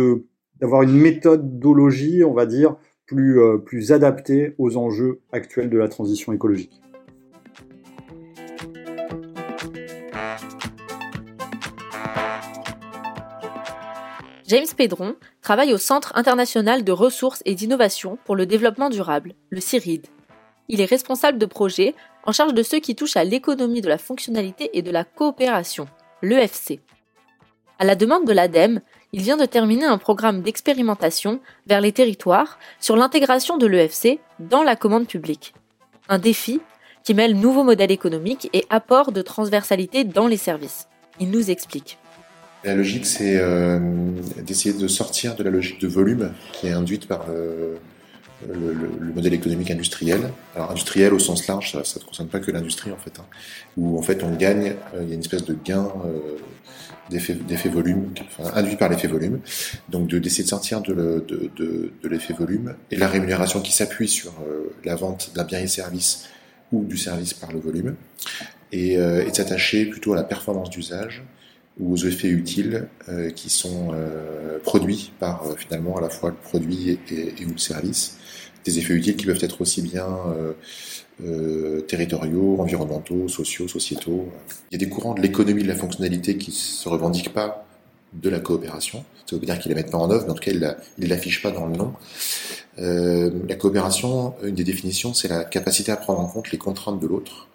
d'avoir 0.59 0.83
une 0.83 0.93
méthodologie, 0.95 2.23
on 2.23 2.33
va 2.33 2.45
dire, 2.45 2.75
plus, 3.05 3.41
euh, 3.41 3.57
plus 3.57 3.91
adaptée 3.91 4.53
aux 4.57 4.77
enjeux 4.77 5.21
actuels 5.31 5.69
de 5.69 5.77
la 5.77 5.87
transition 5.87 6.33
écologique. 6.33 6.79
James 14.49 14.65
Pedron 14.75 15.15
travaille 15.43 15.75
au 15.75 15.77
Centre 15.77 16.11
international 16.15 16.83
de 16.83 16.91
ressources 16.91 17.43
et 17.45 17.53
d'innovation 17.53 18.17
pour 18.25 18.35
le 18.35 18.47
développement 18.47 18.89
durable, 18.89 19.35
le 19.51 19.61
CIRID. 19.61 20.07
Il 20.69 20.81
est 20.81 20.85
responsable 20.85 21.37
de 21.37 21.45
projets 21.45 21.93
en 22.23 22.31
charge 22.31 22.55
de 22.55 22.63
ceux 22.63 22.79
qui 22.79 22.95
touchent 22.95 23.15
à 23.15 23.23
l'économie 23.23 23.81
de 23.81 23.89
la 23.89 23.99
fonctionnalité 23.99 24.71
et 24.73 24.81
de 24.81 24.89
la 24.89 25.03
coopération, 25.03 25.87
l'EFC. 26.23 26.79
À 27.77 27.85
la 27.85 27.93
demande 27.93 28.25
de 28.25 28.33
l'ADEME, 28.33 28.81
il 29.13 29.21
vient 29.21 29.37
de 29.37 29.45
terminer 29.45 29.85
un 29.85 29.99
programme 29.99 30.41
d'expérimentation 30.41 31.41
vers 31.67 31.79
les 31.79 31.91
territoires 31.91 32.57
sur 32.79 32.95
l'intégration 32.95 33.57
de 33.57 33.67
l'EFC 33.67 34.19
dans 34.39 34.63
la 34.63 34.75
commande 34.75 35.05
publique. 35.05 35.53
Un 36.07 36.17
défi 36.17 36.59
qui 37.03 37.13
mêle 37.13 37.35
nouveaux 37.35 37.63
modèles 37.63 37.91
économiques 37.91 38.49
et 38.53 38.65
apport 38.71 39.11
de 39.11 39.21
transversalité 39.21 40.05
dans 40.05 40.25
les 40.25 40.37
services. 40.37 40.87
Il 41.19 41.29
nous 41.29 41.51
explique. 41.51 41.98
La 42.63 42.75
logique, 42.75 43.05
c'est 43.05 43.37
euh, 43.37 43.79
d'essayer 44.37 44.77
de 44.77 44.87
sortir 44.87 45.35
de 45.35 45.43
la 45.43 45.49
logique 45.49 45.79
de 45.79 45.87
volume 45.87 46.33
qui 46.51 46.67
est 46.67 46.71
induite 46.71 47.07
par 47.07 47.25
le, 48.47 48.73
le, 48.73 48.73
le, 48.99 49.13
modèle 49.13 49.33
économique 49.33 49.71
industriel. 49.71 50.31
Alors 50.55 50.71
industriel 50.71 51.13
au 51.13 51.19
sens 51.19 51.47
large, 51.47 51.71
ça, 51.71 51.79
ne 51.99 52.05
concerne 52.05 52.27
pas 52.27 52.39
que 52.39 52.51
l'industrie 52.51 52.91
en 52.91 52.97
fait, 52.97 53.19
hein, 53.19 53.25
où 53.77 53.97
en 53.97 54.01
fait 54.01 54.23
on 54.23 54.35
gagne, 54.35 54.75
euh, 54.93 55.01
il 55.03 55.09
y 55.09 55.11
a 55.11 55.13
une 55.15 55.21
espèce 55.21 55.45
de 55.45 55.55
gain 55.63 55.91
euh, 56.05 56.37
d'effet 57.09 57.69
volume, 57.69 58.13
enfin, 58.21 58.51
induit 58.55 58.75
par 58.75 58.89
l'effet 58.89 59.07
volume. 59.07 59.39
Donc 59.89 60.07
de 60.07 60.19
d'essayer 60.19 60.43
de 60.43 60.49
sortir 60.49 60.81
de, 60.81 60.93
de, 60.93 61.49
de, 61.55 61.91
de 62.01 62.09
l'effet 62.09 62.33
volume 62.33 62.75
et 62.91 62.97
la 62.97 63.07
rémunération 63.07 63.61
qui 63.61 63.71
s'appuie 63.71 64.07
sur 64.07 64.31
euh, 64.47 64.73
la 64.85 64.95
vente 64.95 65.31
d'un 65.33 65.43
bien 65.43 65.59
et 65.59 65.67
service 65.67 66.27
ou 66.71 66.85
du 66.85 66.97
service 66.97 67.33
par 67.33 67.51
le 67.51 67.59
volume, 67.59 67.95
et, 68.71 68.93
et 68.93 69.31
de 69.31 69.35
s'attacher 69.35 69.87
plutôt 69.87 70.13
à 70.13 70.15
la 70.15 70.23
performance 70.23 70.69
d'usage 70.69 71.23
ou 71.79 71.93
aux 71.93 71.97
effets 71.97 72.29
utiles 72.29 72.87
euh, 73.07 73.29
qui 73.31 73.49
sont 73.49 73.91
euh, 73.93 74.59
produits 74.59 75.11
par 75.19 75.43
euh, 75.45 75.55
finalement 75.55 75.97
à 75.97 76.01
la 76.01 76.09
fois 76.09 76.29
le 76.29 76.35
produit 76.35 76.89
et, 76.89 77.33
et, 77.39 77.45
ou 77.45 77.51
le 77.51 77.57
service. 77.57 78.17
Des 78.65 78.77
effets 78.79 78.93
utiles 78.93 79.15
qui 79.15 79.25
peuvent 79.25 79.43
être 79.43 79.61
aussi 79.61 79.81
bien 79.81 80.05
territoriaux, 81.87 82.57
environnementaux, 82.59 83.29
sociaux, 83.29 83.69
sociétaux. 83.69 84.27
Il 84.69 84.73
y 84.73 84.75
a 84.75 84.85
des 84.85 84.89
courants 84.89 85.13
de 85.13 85.21
l'économie 85.21 85.63
de 85.63 85.67
la 85.69 85.75
fonctionnalité 85.75 86.37
qui 86.37 86.51
se 86.51 86.87
revendiquent 86.89 87.33
pas 87.33 87.65
de 88.13 88.29
la 88.29 88.39
coopération. 88.39 89.05
Ça 89.25 89.37
veut 89.37 89.45
dire 89.45 89.59
qu'ils 89.59 89.69
la 89.69 89.75
mettent 89.75 89.91
pas 89.91 89.97
en 89.97 90.11
œuvre, 90.11 90.25
mais 90.25 90.31
en 90.31 90.35
tout 90.35 90.43
cas 90.43 90.51
ils 90.97 91.07
l'affichent 91.07 91.41
pas 91.41 91.51
dans 91.51 91.67
le 91.67 91.77
nom. 91.77 91.93
Euh, 92.79 93.29
la 93.47 93.55
coopération, 93.55 94.33
une 94.43 94.55
des 94.55 94.63
définitions, 94.63 95.13
c'est 95.13 95.27
la 95.27 95.43
capacité 95.43 95.91
à 95.91 95.97
prendre 95.97 96.19
en 96.19 96.27
compte 96.27 96.51
les 96.51 96.57
contraintes 96.57 96.99
de 96.99 97.07
l'autre. 97.07 97.48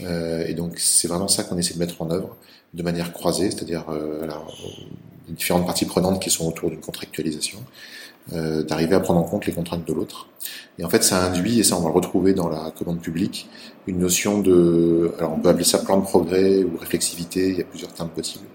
Euh, 0.00 0.44
et 0.46 0.54
donc 0.54 0.78
c'est 0.78 1.08
vraiment 1.08 1.28
ça 1.28 1.44
qu'on 1.44 1.58
essaie 1.58 1.74
de 1.74 1.78
mettre 1.78 2.00
en 2.02 2.10
œuvre 2.10 2.36
de 2.74 2.82
manière 2.82 3.12
croisée, 3.12 3.50
c'est-à-dire 3.50 3.86
euh, 3.90 4.26
les 5.26 5.34
différentes 5.34 5.66
parties 5.66 5.86
prenantes 5.86 6.20
qui 6.20 6.30
sont 6.30 6.46
autour 6.46 6.70
d'une 6.70 6.80
contractualisation, 6.80 7.58
euh, 8.34 8.62
d'arriver 8.62 8.94
à 8.94 9.00
prendre 9.00 9.20
en 9.20 9.24
compte 9.24 9.46
les 9.46 9.52
contraintes 9.52 9.86
de 9.86 9.92
l'autre. 9.92 10.28
Et 10.78 10.84
en 10.84 10.90
fait, 10.90 11.02
ça 11.02 11.24
induit, 11.24 11.58
et 11.60 11.62
ça 11.64 11.76
on 11.76 11.80
va 11.80 11.88
le 11.88 11.94
retrouver 11.94 12.34
dans 12.34 12.48
la 12.48 12.70
commande 12.70 13.00
publique, 13.00 13.48
une 13.86 13.98
notion 13.98 14.40
de, 14.40 15.12
alors 15.18 15.32
on 15.32 15.40
peut 15.40 15.48
appeler 15.48 15.64
ça 15.64 15.78
plan 15.78 15.96
de 15.96 16.02
progrès 16.02 16.62
ou 16.62 16.76
réflexivité, 16.76 17.48
il 17.48 17.58
y 17.58 17.60
a 17.62 17.64
plusieurs 17.64 17.92
termes 17.92 18.10
possibles, 18.10 18.46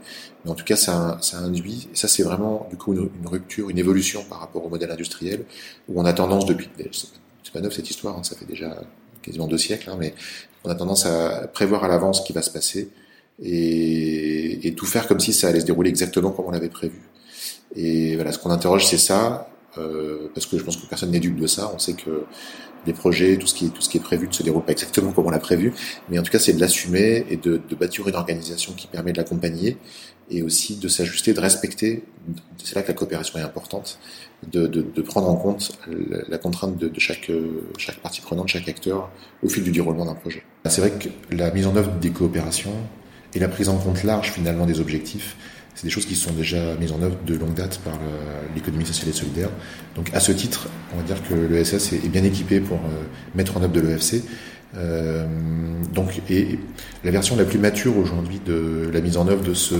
mais 0.45 0.51
en 0.51 0.55
tout 0.55 0.65
cas 0.65 0.75
ça, 0.75 1.17
ça 1.21 1.39
induit, 1.39 1.89
et 1.91 1.95
ça 1.95 2.07
c'est 2.07 2.23
vraiment 2.23 2.67
du 2.69 2.77
coup 2.77 2.93
une, 2.93 3.09
rupture, 3.25 3.69
une 3.69 3.79
évolution 3.79 4.23
par 4.29 4.39
rapport 4.39 4.63
au 4.63 4.69
modèle 4.69 4.91
industriel, 4.91 5.43
où 5.89 5.99
on 5.99 6.05
a 6.05 6.13
tendance 6.13 6.45
depuis, 6.45 6.69
c'est 6.93 7.51
pas 7.51 7.61
neuf 7.61 7.73
cette 7.73 7.89
histoire, 7.89 8.17
hein, 8.17 8.23
ça 8.23 8.35
fait 8.35 8.45
déjà 8.45 8.77
quasiment 9.23 9.47
deux 9.47 9.57
siècles, 9.57 9.89
hein, 9.89 9.97
mais 9.99 10.13
on 10.63 10.69
a 10.69 10.75
tendance 10.75 11.05
à 11.05 11.47
prévoir 11.47 11.83
à 11.83 11.87
l'avance 11.87 12.21
ce 12.21 12.25
qui 12.25 12.33
va 12.33 12.41
se 12.41 12.51
passer 12.51 12.89
et, 13.41 14.73
tout 14.77 14.85
faire 14.85 15.07
comme 15.07 15.19
si 15.19 15.33
ça 15.33 15.49
allait 15.49 15.59
se 15.59 15.65
dérouler 15.65 15.89
exactement 15.89 16.31
comme 16.31 16.45
on 16.45 16.51
l'avait 16.51 16.69
prévu. 16.69 17.01
Et 17.75 18.15
voilà, 18.15 18.31
ce 18.31 18.39
qu'on 18.39 18.49
interroge, 18.49 18.85
c'est 18.85 18.97
ça, 18.97 19.49
euh, 19.77 20.29
parce 20.33 20.45
que 20.45 20.57
je 20.57 20.63
pense 20.63 20.77
que 20.77 20.85
personne 20.85 21.11
n'est 21.11 21.19
dupe 21.19 21.39
de 21.39 21.47
ça. 21.47 21.71
On 21.73 21.79
sait 21.79 21.93
que 21.93 22.25
les 22.85 22.93
projets, 22.93 23.37
tout 23.37 23.47
ce 23.47 23.53
qui 23.53 23.67
est, 23.67 23.69
tout 23.69 23.81
ce 23.81 23.89
qui 23.89 23.97
est 23.97 24.01
prévu 24.01 24.27
ne 24.27 24.33
se 24.33 24.43
déroule 24.43 24.63
pas 24.63 24.73
exactement 24.73 25.11
comme 25.11 25.25
on 25.25 25.31
l'a 25.31 25.39
prévu, 25.39 25.73
mais 26.09 26.19
en 26.19 26.23
tout 26.23 26.31
cas, 26.31 26.39
c'est 26.39 26.53
de 26.53 26.59
l'assumer 26.59 27.25
et 27.29 27.37
de, 27.37 27.61
de, 27.69 27.75
bâtir 27.75 28.07
une 28.07 28.15
organisation 28.15 28.73
qui 28.73 28.87
permet 28.87 29.13
de 29.13 29.17
l'accompagner 29.17 29.77
et 30.29 30.41
aussi 30.41 30.75
de 30.77 30.87
s'ajuster, 30.87 31.33
de 31.33 31.39
respecter. 31.39 32.03
C'est 32.63 32.75
là 32.75 32.81
que 32.81 32.87
la 32.89 32.93
coopération 32.93 33.39
est 33.39 33.43
importante, 33.43 33.99
de, 34.51 34.67
de, 34.67 34.81
de 34.81 35.01
prendre 35.01 35.29
en 35.29 35.35
compte 35.35 35.77
la, 36.29 36.37
contrainte 36.37 36.77
de, 36.77 36.91
chaque, 36.97 37.29
chaque 37.77 37.97
partie 37.97 38.21
prenante, 38.21 38.47
chaque 38.47 38.67
acteur 38.67 39.09
au 39.41 39.49
fil 39.49 39.63
du 39.63 39.71
déroulement 39.71 40.05
d'un 40.05 40.15
projet. 40.15 40.43
C'est 40.65 40.81
vrai 40.81 40.91
que 40.91 41.09
la 41.35 41.51
mise 41.51 41.67
en 41.67 41.75
œuvre 41.75 41.91
des 41.99 42.11
coopérations 42.11 42.73
et 43.33 43.39
la 43.39 43.49
prise 43.49 43.69
en 43.69 43.77
compte 43.77 44.03
large 44.03 44.31
finalement 44.31 44.65
des 44.65 44.79
objectifs, 44.79 45.35
c'est 45.75 45.85
des 45.85 45.89
choses 45.89 46.05
qui 46.05 46.15
sont 46.15 46.31
déjà 46.31 46.75
mises 46.75 46.91
en 46.91 47.01
œuvre 47.01 47.17
de 47.25 47.35
longue 47.35 47.55
date 47.55 47.79
par 47.79 47.97
l'économie 48.53 48.85
sociale 48.85 49.09
et 49.09 49.13
solidaire. 49.13 49.49
Donc 49.95 50.09
à 50.13 50.19
ce 50.19 50.31
titre, 50.31 50.67
on 50.93 50.97
va 50.97 51.03
dire 51.03 51.17
que 51.27 51.33
l'ESS 51.33 51.93
est 51.93 52.09
bien 52.09 52.23
équipé 52.23 52.59
pour 52.59 52.77
euh, 52.77 53.03
mettre 53.35 53.57
en 53.57 53.63
œuvre 53.63 53.73
de 53.73 53.81
l'EFC. 53.81 54.23
Euh, 54.75 55.25
donc, 55.93 56.21
et 56.29 56.59
la 57.03 57.11
version 57.11 57.35
la 57.35 57.45
plus 57.45 57.59
mature 57.59 57.97
aujourd'hui 57.97 58.41
de 58.43 58.89
la 58.91 59.01
mise 59.01 59.17
en 59.17 59.27
œuvre 59.27 59.43
de 59.43 59.53
ce 59.53 59.75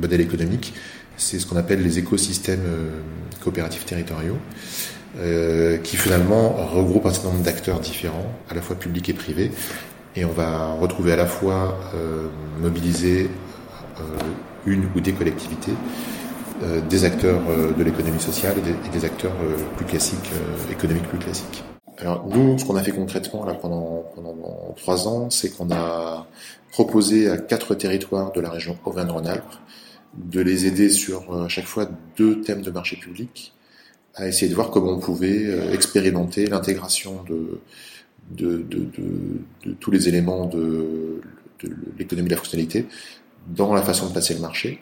modèle 0.00 0.20
économique, 0.20 0.74
c'est 1.16 1.38
ce 1.38 1.46
qu'on 1.46 1.56
appelle 1.56 1.82
les 1.82 1.98
écosystèmes 1.98 2.64
euh, 2.66 3.00
coopératifs 3.42 3.84
territoriaux, 3.84 4.38
euh, 5.18 5.78
qui 5.78 5.96
finalement 5.96 6.50
regroupent 6.50 7.06
un 7.06 7.12
certain 7.12 7.30
nombre 7.30 7.42
d'acteurs 7.42 7.80
différents, 7.80 8.32
à 8.50 8.54
la 8.54 8.62
fois 8.62 8.76
publics 8.76 9.08
et 9.08 9.14
privés, 9.14 9.50
et 10.16 10.24
on 10.24 10.32
va 10.32 10.72
retrouver 10.74 11.12
à 11.12 11.16
la 11.16 11.26
fois 11.26 11.78
euh, 11.94 12.28
mobiliser 12.60 13.30
euh, 13.98 14.02
une 14.66 14.88
ou 14.94 15.00
des 15.00 15.12
collectivités, 15.12 15.74
euh, 16.62 16.80
des 16.88 17.04
acteurs 17.04 17.40
de 17.76 17.82
l'économie 17.82 18.20
sociale 18.20 18.56
et 18.58 18.60
des, 18.60 18.70
et 18.70 18.90
des 18.92 19.04
acteurs 19.04 19.34
plus 19.76 19.86
classiques, 19.86 20.30
économiques 20.70 21.08
plus 21.08 21.18
classiques. 21.18 21.64
Alors 22.00 22.26
nous, 22.28 22.58
ce 22.58 22.64
qu'on 22.64 22.76
a 22.76 22.82
fait 22.82 22.92
concrètement 22.92 23.44
là 23.44 23.54
pendant, 23.54 24.04
pendant 24.14 24.74
trois 24.76 25.08
ans, 25.08 25.30
c'est 25.30 25.50
qu'on 25.50 25.70
a 25.70 26.26
proposé 26.70 27.28
à 27.28 27.38
quatre 27.38 27.74
territoires 27.74 28.32
de 28.32 28.40
la 28.40 28.50
région 28.50 28.78
Auvergne-Rhône-Alpes 28.84 29.54
de 30.14 30.40
les 30.40 30.66
aider 30.66 30.90
sur 30.90 31.42
à 31.44 31.48
chaque 31.48 31.66
fois 31.66 31.88
deux 32.16 32.40
thèmes 32.40 32.62
de 32.62 32.70
marché 32.70 32.96
public, 32.96 33.52
à 34.14 34.26
essayer 34.28 34.48
de 34.48 34.54
voir 34.54 34.70
comment 34.70 34.92
on 34.92 35.00
pouvait 35.00 35.72
expérimenter 35.72 36.46
l'intégration 36.46 37.22
de 37.28 37.60
de, 38.30 38.58
de, 38.58 38.78
de, 38.78 39.40
de, 39.64 39.72
tous 39.74 39.90
les 39.90 40.08
éléments 40.08 40.46
de, 40.46 41.20
l'économie 41.98 42.28
de 42.28 42.34
la 42.34 42.38
fonctionnalité 42.38 42.86
dans 43.48 43.72
la 43.72 43.82
façon 43.82 44.08
de 44.08 44.12
passer 44.12 44.34
le 44.34 44.40
marché. 44.40 44.80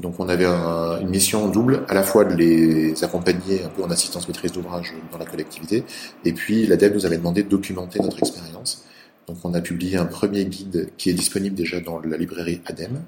Donc 0.00 0.18
on 0.20 0.28
avait 0.28 0.46
un, 0.46 1.00
une 1.00 1.08
mission 1.08 1.48
double, 1.48 1.84
à 1.88 1.94
la 1.94 2.02
fois 2.02 2.24
de 2.24 2.34
les 2.34 3.04
accompagner 3.04 3.62
un 3.64 3.68
peu 3.68 3.82
en 3.82 3.90
assistance 3.90 4.26
maîtrise 4.28 4.52
d'ouvrage 4.52 4.94
dans 5.10 5.18
la 5.18 5.26
collectivité, 5.26 5.84
et 6.24 6.32
puis 6.32 6.66
l'ADEME 6.66 6.94
nous 6.94 7.06
avait 7.06 7.18
demandé 7.18 7.42
de 7.42 7.48
documenter 7.48 8.00
notre 8.00 8.18
expérience. 8.18 8.84
Donc 9.26 9.38
on 9.44 9.54
a 9.54 9.60
publié 9.60 9.96
un 9.96 10.06
premier 10.06 10.44
guide 10.44 10.90
qui 10.96 11.10
est 11.10 11.14
disponible 11.14 11.54
déjà 11.54 11.80
dans 11.80 12.00
la 12.00 12.16
librairie 12.16 12.60
ADEME, 12.66 13.02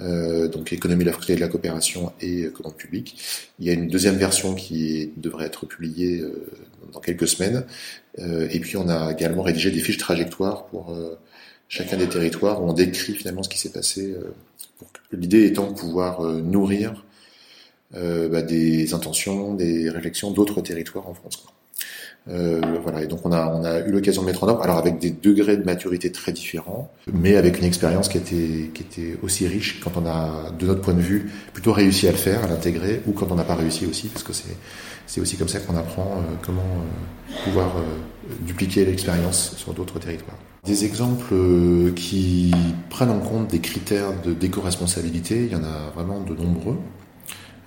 euh, 0.00 0.48
donc 0.48 0.72
économie 0.72 1.04
de 1.04 1.10
la 1.10 1.16
de 1.16 1.40
la 1.40 1.48
coopération 1.48 2.12
et 2.20 2.48
commande 2.48 2.76
publique. 2.76 3.18
Il 3.58 3.66
y 3.66 3.70
a 3.70 3.72
une 3.72 3.88
deuxième 3.88 4.16
version 4.16 4.54
qui 4.54 5.12
devrait 5.16 5.46
être 5.46 5.66
publiée 5.66 6.20
euh, 6.20 6.50
dans 6.92 7.00
quelques 7.00 7.28
semaines. 7.28 7.64
Euh, 8.18 8.48
et 8.50 8.60
puis 8.60 8.76
on 8.76 8.88
a 8.88 9.12
également 9.12 9.42
rédigé 9.42 9.70
des 9.70 9.80
fiches 9.80 9.98
trajectoires 9.98 10.66
pour 10.66 10.92
euh, 10.92 11.18
chacun 11.68 11.96
des 11.96 12.08
territoires 12.08 12.62
où 12.62 12.68
on 12.68 12.72
décrit 12.72 13.14
finalement 13.14 13.42
ce 13.42 13.48
qui 13.48 13.58
s'est 13.58 13.72
passé. 13.72 14.12
Euh, 14.12 14.32
l'idée 15.12 15.46
étant 15.46 15.70
de 15.70 15.74
pouvoir 15.74 16.22
nourrir 16.22 17.04
bah, 17.92 18.42
des 18.42 18.92
intentions, 18.92 19.54
des 19.54 19.88
réflexions 19.88 20.30
d'autres 20.30 20.60
territoires 20.60 21.08
en 21.08 21.14
France. 21.14 21.36
Quoi. 21.36 21.52
Euh, 22.28 22.60
voilà, 22.82 23.02
et 23.04 23.06
donc 23.06 23.24
on 23.24 23.30
a, 23.30 23.46
on 23.46 23.62
a 23.64 23.80
eu 23.80 23.90
l'occasion 23.92 24.22
de 24.22 24.26
mettre 24.26 24.42
en 24.42 24.48
œuvre, 24.48 24.62
alors 24.62 24.78
avec 24.78 24.98
des 24.98 25.10
degrés 25.10 25.56
de 25.56 25.62
maturité 25.62 26.10
très 26.10 26.32
différents, 26.32 26.90
mais 27.12 27.36
avec 27.36 27.58
une 27.58 27.64
expérience 27.64 28.08
qui 28.08 28.18
était, 28.18 28.70
qui 28.74 28.82
était 28.82 29.16
aussi 29.22 29.46
riche 29.46 29.78
quand 29.80 29.92
on 29.96 30.06
a, 30.06 30.50
de 30.58 30.66
notre 30.66 30.80
point 30.80 30.94
de 30.94 31.00
vue, 31.00 31.30
plutôt 31.52 31.72
réussi 31.72 32.08
à 32.08 32.10
le 32.10 32.16
faire, 32.16 32.42
à 32.42 32.48
l'intégrer, 32.48 33.00
ou 33.06 33.12
quand 33.12 33.30
on 33.30 33.36
n'a 33.36 33.44
pas 33.44 33.54
réussi 33.54 33.86
aussi, 33.86 34.08
parce 34.08 34.24
que 34.24 34.32
c'est, 34.32 35.20
aussi 35.20 35.36
comme 35.36 35.48
ça 35.48 35.60
qu'on 35.60 35.76
apprend 35.76 36.18
euh, 36.18 36.34
comment 36.42 36.62
euh, 36.62 37.44
pouvoir 37.44 37.76
euh, 37.76 37.82
dupliquer 38.40 38.84
l'expérience 38.84 39.54
sur 39.56 39.72
d'autres 39.72 40.00
territoires. 40.00 40.38
Des 40.66 40.84
exemples 40.84 41.34
qui 41.94 42.52
prennent 42.90 43.10
en 43.10 43.20
compte 43.20 43.48
des 43.48 43.60
critères 43.60 44.12
d'éco-responsabilité, 44.24 45.44
il 45.46 45.52
y 45.52 45.54
en 45.54 45.62
a 45.62 45.90
vraiment 45.94 46.20
de 46.20 46.34
nombreux. 46.34 46.78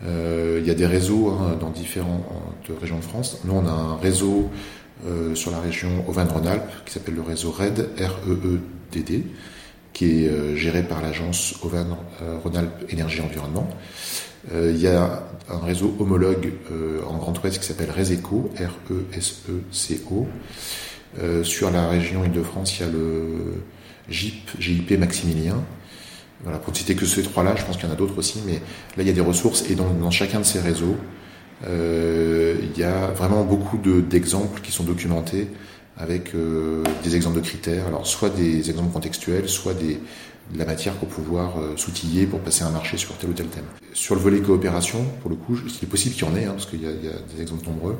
Euh, 0.03 0.59
il 0.61 0.67
y 0.67 0.71
a 0.71 0.73
des 0.73 0.85
réseaux 0.85 1.29
hein, 1.29 1.57
dans 1.59 1.69
différentes 1.69 2.23
régions 2.81 2.97
de 2.97 3.03
France. 3.03 3.39
Nous, 3.45 3.53
on 3.53 3.65
a 3.65 3.71
un 3.71 3.95
réseau 3.97 4.49
euh, 5.07 5.33
sur 5.33 5.51
la 5.51 5.59
région 5.59 5.89
Auvergne-Rhône-Alpes 6.07 6.85
qui 6.85 6.93
s'appelle 6.93 7.15
le 7.15 7.21
réseau 7.21 7.51
RED, 7.51 7.89
R-E-E-D-D, 7.97 9.23
qui 9.93 10.25
est 10.25 10.29
euh, 10.29 10.55
géré 10.55 10.83
par 10.83 11.01
l'agence 11.01 11.55
Auvergne-Rhône-Alpes 11.63 12.85
Énergie 12.89 13.21
Environnement. 13.21 13.67
Euh, 14.53 14.71
il 14.73 14.81
y 14.81 14.87
a 14.87 15.23
un 15.49 15.59
réseau 15.59 15.95
homologue 15.99 16.53
euh, 16.71 17.01
en 17.07 17.17
Grand 17.17 17.33
Ouest 17.43 17.59
qui 17.59 17.65
s'appelle 17.65 17.91
RESECO, 17.91 18.51
R-E-S-E-C-O. 18.57 20.27
Sur 21.43 21.71
la 21.71 21.89
région 21.89 22.23
Île-de-France, 22.23 22.77
il 22.77 22.85
y 22.85 22.89
a 22.89 22.91
le 22.91 23.63
GIP, 24.09 24.49
GIP 24.59 24.91
Maximilien, 24.97 25.63
voilà, 26.43 26.57
pour 26.57 26.71
ne 26.71 26.77
citer 26.77 26.95
que 26.95 27.05
ces 27.05 27.23
trois-là, 27.23 27.55
je 27.55 27.65
pense 27.65 27.75
qu'il 27.75 27.85
y 27.85 27.89
en 27.89 27.93
a 27.93 27.97
d'autres 27.97 28.17
aussi, 28.17 28.41
mais 28.45 28.53
là, 28.95 29.03
il 29.03 29.07
y 29.07 29.09
a 29.09 29.13
des 29.13 29.21
ressources, 29.21 29.69
et 29.69 29.75
dans, 29.75 29.89
dans 29.89 30.11
chacun 30.11 30.39
de 30.39 30.45
ces 30.45 30.59
réseaux, 30.59 30.95
euh, 31.67 32.55
il 32.61 32.79
y 32.79 32.83
a 32.83 33.07
vraiment 33.07 33.43
beaucoup 33.43 33.77
d'exemples 33.77 34.61
qui 34.61 34.71
sont 34.71 34.83
documentés 34.83 35.47
avec 35.99 36.33
euh, 36.33 36.83
des 37.03 37.15
exemples 37.15 37.41
de 37.41 37.45
critères, 37.45 37.87
alors 37.87 38.07
soit 38.07 38.29
des 38.29 38.69
exemples 38.69 38.91
contextuels, 38.91 39.49
soit 39.49 39.73
de 39.73 39.97
la 40.57 40.65
matière 40.65 40.93
pour 40.93 41.09
pouvoir 41.09 41.59
euh, 41.59 41.75
s'outiller 41.75 42.25
pour 42.25 42.39
passer 42.39 42.63
un 42.63 42.71
marché 42.71 42.97
sur 42.97 43.15
tel 43.17 43.29
ou 43.29 43.33
tel 43.33 43.47
thème. 43.47 43.65
Sur 43.93 44.15
le 44.15 44.21
volet 44.21 44.39
coopération, 44.39 45.05
pour 45.21 45.29
le 45.29 45.35
coup, 45.35 45.57
il 45.63 45.83
est 45.83 45.89
possible 45.89 46.15
qu'il 46.15 46.25
y 46.25 46.31
en 46.31 46.35
ait, 46.35 46.45
hein, 46.45 46.53
parce 46.53 46.65
qu'il 46.65 46.81
y, 46.81 46.87
a 46.87 46.91
des 46.91 47.41
exemples 47.41 47.67
nombreux. 47.67 47.97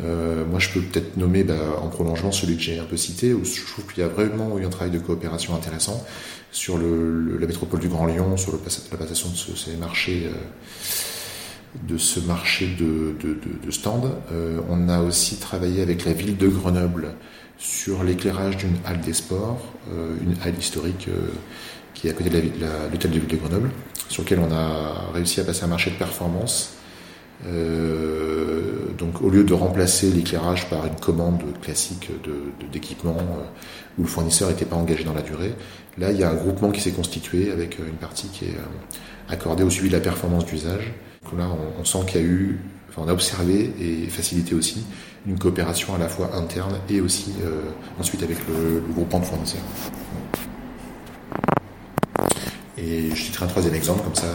Euh, 0.00 0.44
moi, 0.46 0.58
je 0.58 0.70
peux 0.70 0.80
peut-être 0.80 1.16
nommer 1.16 1.44
bah, 1.44 1.54
en 1.80 1.88
prolongement 1.88 2.32
celui 2.32 2.56
que 2.56 2.62
j'ai 2.62 2.78
un 2.78 2.84
peu 2.84 2.96
cité, 2.96 3.34
où 3.34 3.44
je 3.44 3.64
trouve 3.66 3.86
qu'il 3.86 4.02
y 4.02 4.06
a 4.06 4.08
vraiment 4.08 4.58
eu 4.58 4.64
un 4.64 4.70
travail 4.70 4.90
de 4.90 4.98
coopération 4.98 5.54
intéressant 5.54 6.04
sur 6.50 6.78
la 6.78 7.46
métropole 7.46 7.80
du 7.80 7.88
Grand 7.88 8.06
Lyon, 8.06 8.36
sur 8.36 8.52
la 8.52 8.96
passation 8.96 9.28
de 9.28 9.36
ce, 9.36 9.56
ces 9.56 9.76
marchés. 9.76 10.28
De 11.88 11.96
ce 11.96 12.20
marché 12.20 12.66
de, 12.78 13.14
de, 13.18 13.32
de, 13.32 13.66
de 13.66 13.70
stand. 13.70 14.04
Euh, 14.30 14.60
on 14.68 14.90
a 14.90 15.00
aussi 15.00 15.36
travaillé 15.36 15.80
avec 15.80 16.04
la 16.04 16.12
ville 16.12 16.36
de 16.36 16.46
Grenoble 16.46 17.14
sur 17.62 18.02
l'éclairage 18.02 18.56
d'une 18.56 18.76
halle 18.84 19.00
des 19.00 19.12
sports, 19.12 19.60
euh, 19.92 20.16
une 20.20 20.34
halle 20.44 20.58
historique 20.58 21.06
euh, 21.08 21.30
qui 21.94 22.08
est 22.08 22.10
à 22.10 22.12
côté 22.12 22.28
de 22.28 22.36
l'hôtel 22.90 23.10
de 23.12 23.18
ville 23.20 23.28
de 23.28 23.36
Grenoble, 23.36 23.70
sur 24.08 24.24
lequel 24.24 24.40
on 24.40 24.52
a 24.52 25.12
réussi 25.14 25.40
à 25.40 25.44
passer 25.44 25.64
un 25.64 25.68
marché 25.68 25.90
de 25.90 25.96
performance. 25.96 26.74
Euh, 27.46 28.88
donc 28.98 29.22
au 29.22 29.30
lieu 29.30 29.44
de 29.44 29.54
remplacer 29.54 30.10
l'éclairage 30.10 30.68
par 30.68 30.86
une 30.86 30.96
commande 30.96 31.42
classique 31.60 32.10
d'équipement 32.72 33.16
où 33.98 34.02
le 34.02 34.08
fournisseur 34.08 34.48
n'était 34.48 34.64
pas 34.64 34.76
engagé 34.76 35.02
dans 35.02 35.14
la 35.14 35.22
durée, 35.22 35.54
là 35.98 36.12
il 36.12 36.18
y 36.18 36.24
a 36.24 36.30
un 36.30 36.34
groupement 36.34 36.70
qui 36.70 36.80
s'est 36.80 36.92
constitué 36.92 37.50
avec 37.50 37.78
une 37.78 37.96
partie 37.96 38.28
qui 38.28 38.44
est 38.44 38.56
accordée 39.28 39.64
au 39.64 39.70
suivi 39.70 39.88
de 39.88 39.94
la 39.94 40.00
performance 40.00 40.46
d'usage. 40.46 40.92
Donc 41.24 41.38
là 41.38 41.48
on 41.80 41.84
sent 41.84 41.98
qu'il 42.06 42.20
y 42.20 42.24
a 42.24 42.26
eu, 42.26 42.60
on 42.96 43.08
a 43.08 43.12
observé 43.12 43.72
et 43.80 44.08
facilité 44.08 44.54
aussi 44.54 44.84
une 45.26 45.38
coopération 45.38 45.94
à 45.94 45.98
la 45.98 46.08
fois 46.08 46.34
interne 46.34 46.78
et 46.88 47.00
aussi 47.00 47.32
euh, 47.44 47.62
ensuite 47.98 48.22
avec 48.22 48.38
le, 48.48 48.82
groupement 48.92 49.20
de 49.20 49.24
fournisseurs. 49.24 49.60
Et 52.76 53.10
je 53.10 53.22
citerai 53.22 53.44
un 53.44 53.48
troisième 53.48 53.74
exemple, 53.74 54.02
comme 54.02 54.14
ça, 54.14 54.26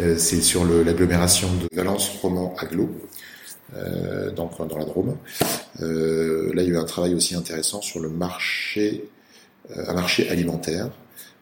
euh, 0.00 0.16
c'est 0.18 0.40
sur 0.40 0.64
l'agglomération 0.64 1.48
de 1.54 1.68
Valence-Roman-Aglo, 1.76 2.90
euh, 3.76 4.32
donc 4.32 4.58
dans 4.66 4.78
la 4.78 4.84
Drôme. 4.84 5.16
Là, 5.78 6.62
il 6.62 6.68
y 6.68 6.70
a 6.70 6.74
eu 6.74 6.76
un 6.76 6.84
travail 6.84 7.14
aussi 7.14 7.36
intéressant 7.36 7.80
sur 7.80 8.00
le 8.00 8.08
marché, 8.08 9.08
un 9.74 9.94
marché 9.94 10.28
alimentaire, 10.28 10.90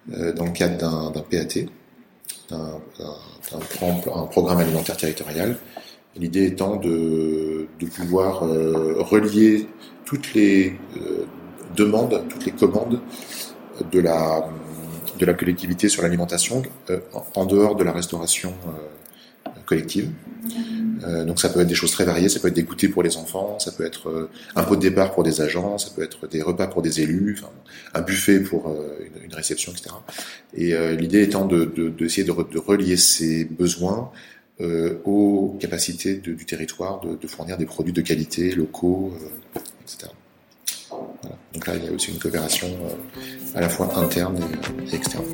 dans 0.07 0.44
le 0.44 0.53
cadre 0.53 1.11
d'un 1.12 1.22
PAT, 1.22 1.66
un, 2.51 2.81
programme 4.31 4.59
alimentaire 4.59 4.96
territorial. 4.96 5.57
L'idée 6.16 6.46
étant 6.46 6.76
de, 6.76 7.68
de 7.78 7.86
pouvoir 7.86 8.42
euh, 8.44 8.94
relier 8.98 9.66
toutes 10.04 10.34
les 10.34 10.74
demandes, 11.76 12.22
toutes 12.28 12.46
les 12.46 12.52
commandes 12.52 13.00
de 13.92 14.00
la 14.00 14.48
de 15.18 15.26
la 15.26 15.34
collectivité 15.34 15.88
sur 15.88 16.02
l'alimentation 16.02 16.62
euh, 16.90 17.00
en 17.34 17.44
dehors 17.44 17.74
de 17.74 17.82
la 17.82 17.92
restauration 17.92 18.54
euh, 18.68 19.50
collective. 19.66 20.10
Euh, 21.04 21.24
donc 21.24 21.38
ça 21.40 21.48
peut 21.48 21.60
être 21.60 21.68
des 21.68 21.74
choses 21.74 21.92
très 21.92 22.04
variées, 22.04 22.28
ça 22.28 22.40
peut 22.40 22.48
être 22.48 22.54
des 22.54 22.64
goûters 22.64 22.90
pour 22.90 23.02
les 23.02 23.16
enfants, 23.16 23.58
ça 23.58 23.70
peut 23.70 23.84
être 23.84 24.08
euh, 24.08 24.30
un 24.56 24.64
pot 24.64 24.76
de 24.76 24.80
départ 24.80 25.12
pour 25.12 25.22
des 25.22 25.40
agents, 25.40 25.78
ça 25.78 25.90
peut 25.94 26.02
être 26.02 26.26
des 26.26 26.42
repas 26.42 26.66
pour 26.66 26.82
des 26.82 27.00
élus, 27.00 27.40
un 27.94 28.00
buffet 28.00 28.40
pour 28.40 28.68
euh, 28.68 28.98
une, 29.00 29.24
une, 29.24 29.34
réception, 29.34 29.72
etc. 29.72 29.90
Et 30.54 30.74
l'idée 30.96 31.22
étant 31.22 31.44
d'essayer 31.44 32.24
de, 32.24 32.32
de, 32.32 32.42
de, 32.42 32.58
relier 32.58 32.96
ces 32.96 33.44
besoins 33.44 34.10
aux 34.60 35.56
capacités 35.60 36.16
du 36.16 36.44
territoire 36.44 37.00
de, 37.00 37.26
fournir 37.26 37.56
des 37.56 37.66
produits 37.66 37.92
de 37.92 38.00
qualité, 38.00 38.52
locaux, 38.52 39.12
etc. 39.82 40.12
Voilà. 40.90 41.36
Donc 41.54 41.66
là, 41.66 41.76
il 41.76 41.84
y 41.84 41.88
a 41.88 41.92
aussi 41.92 42.10
une 42.10 42.18
coopération 42.18 42.68
à 43.54 43.60
la 43.60 43.68
fois 43.68 43.96
interne 43.96 44.38
et, 44.90 44.94
externe. 44.94 45.24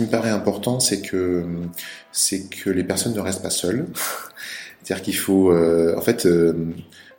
qui 0.00 0.06
me 0.06 0.10
paraît 0.10 0.30
important, 0.30 0.80
c'est 0.80 1.02
que 1.02 1.44
c'est 2.10 2.48
que 2.48 2.70
les 2.70 2.84
personnes 2.84 3.14
ne 3.14 3.20
restent 3.20 3.42
pas 3.42 3.50
seules. 3.50 3.86
C'est-à-dire 4.82 5.04
qu'il 5.04 5.16
faut, 5.16 5.52
euh, 5.52 5.94
en 5.96 6.00
fait, 6.00 6.24
euh, 6.24 6.54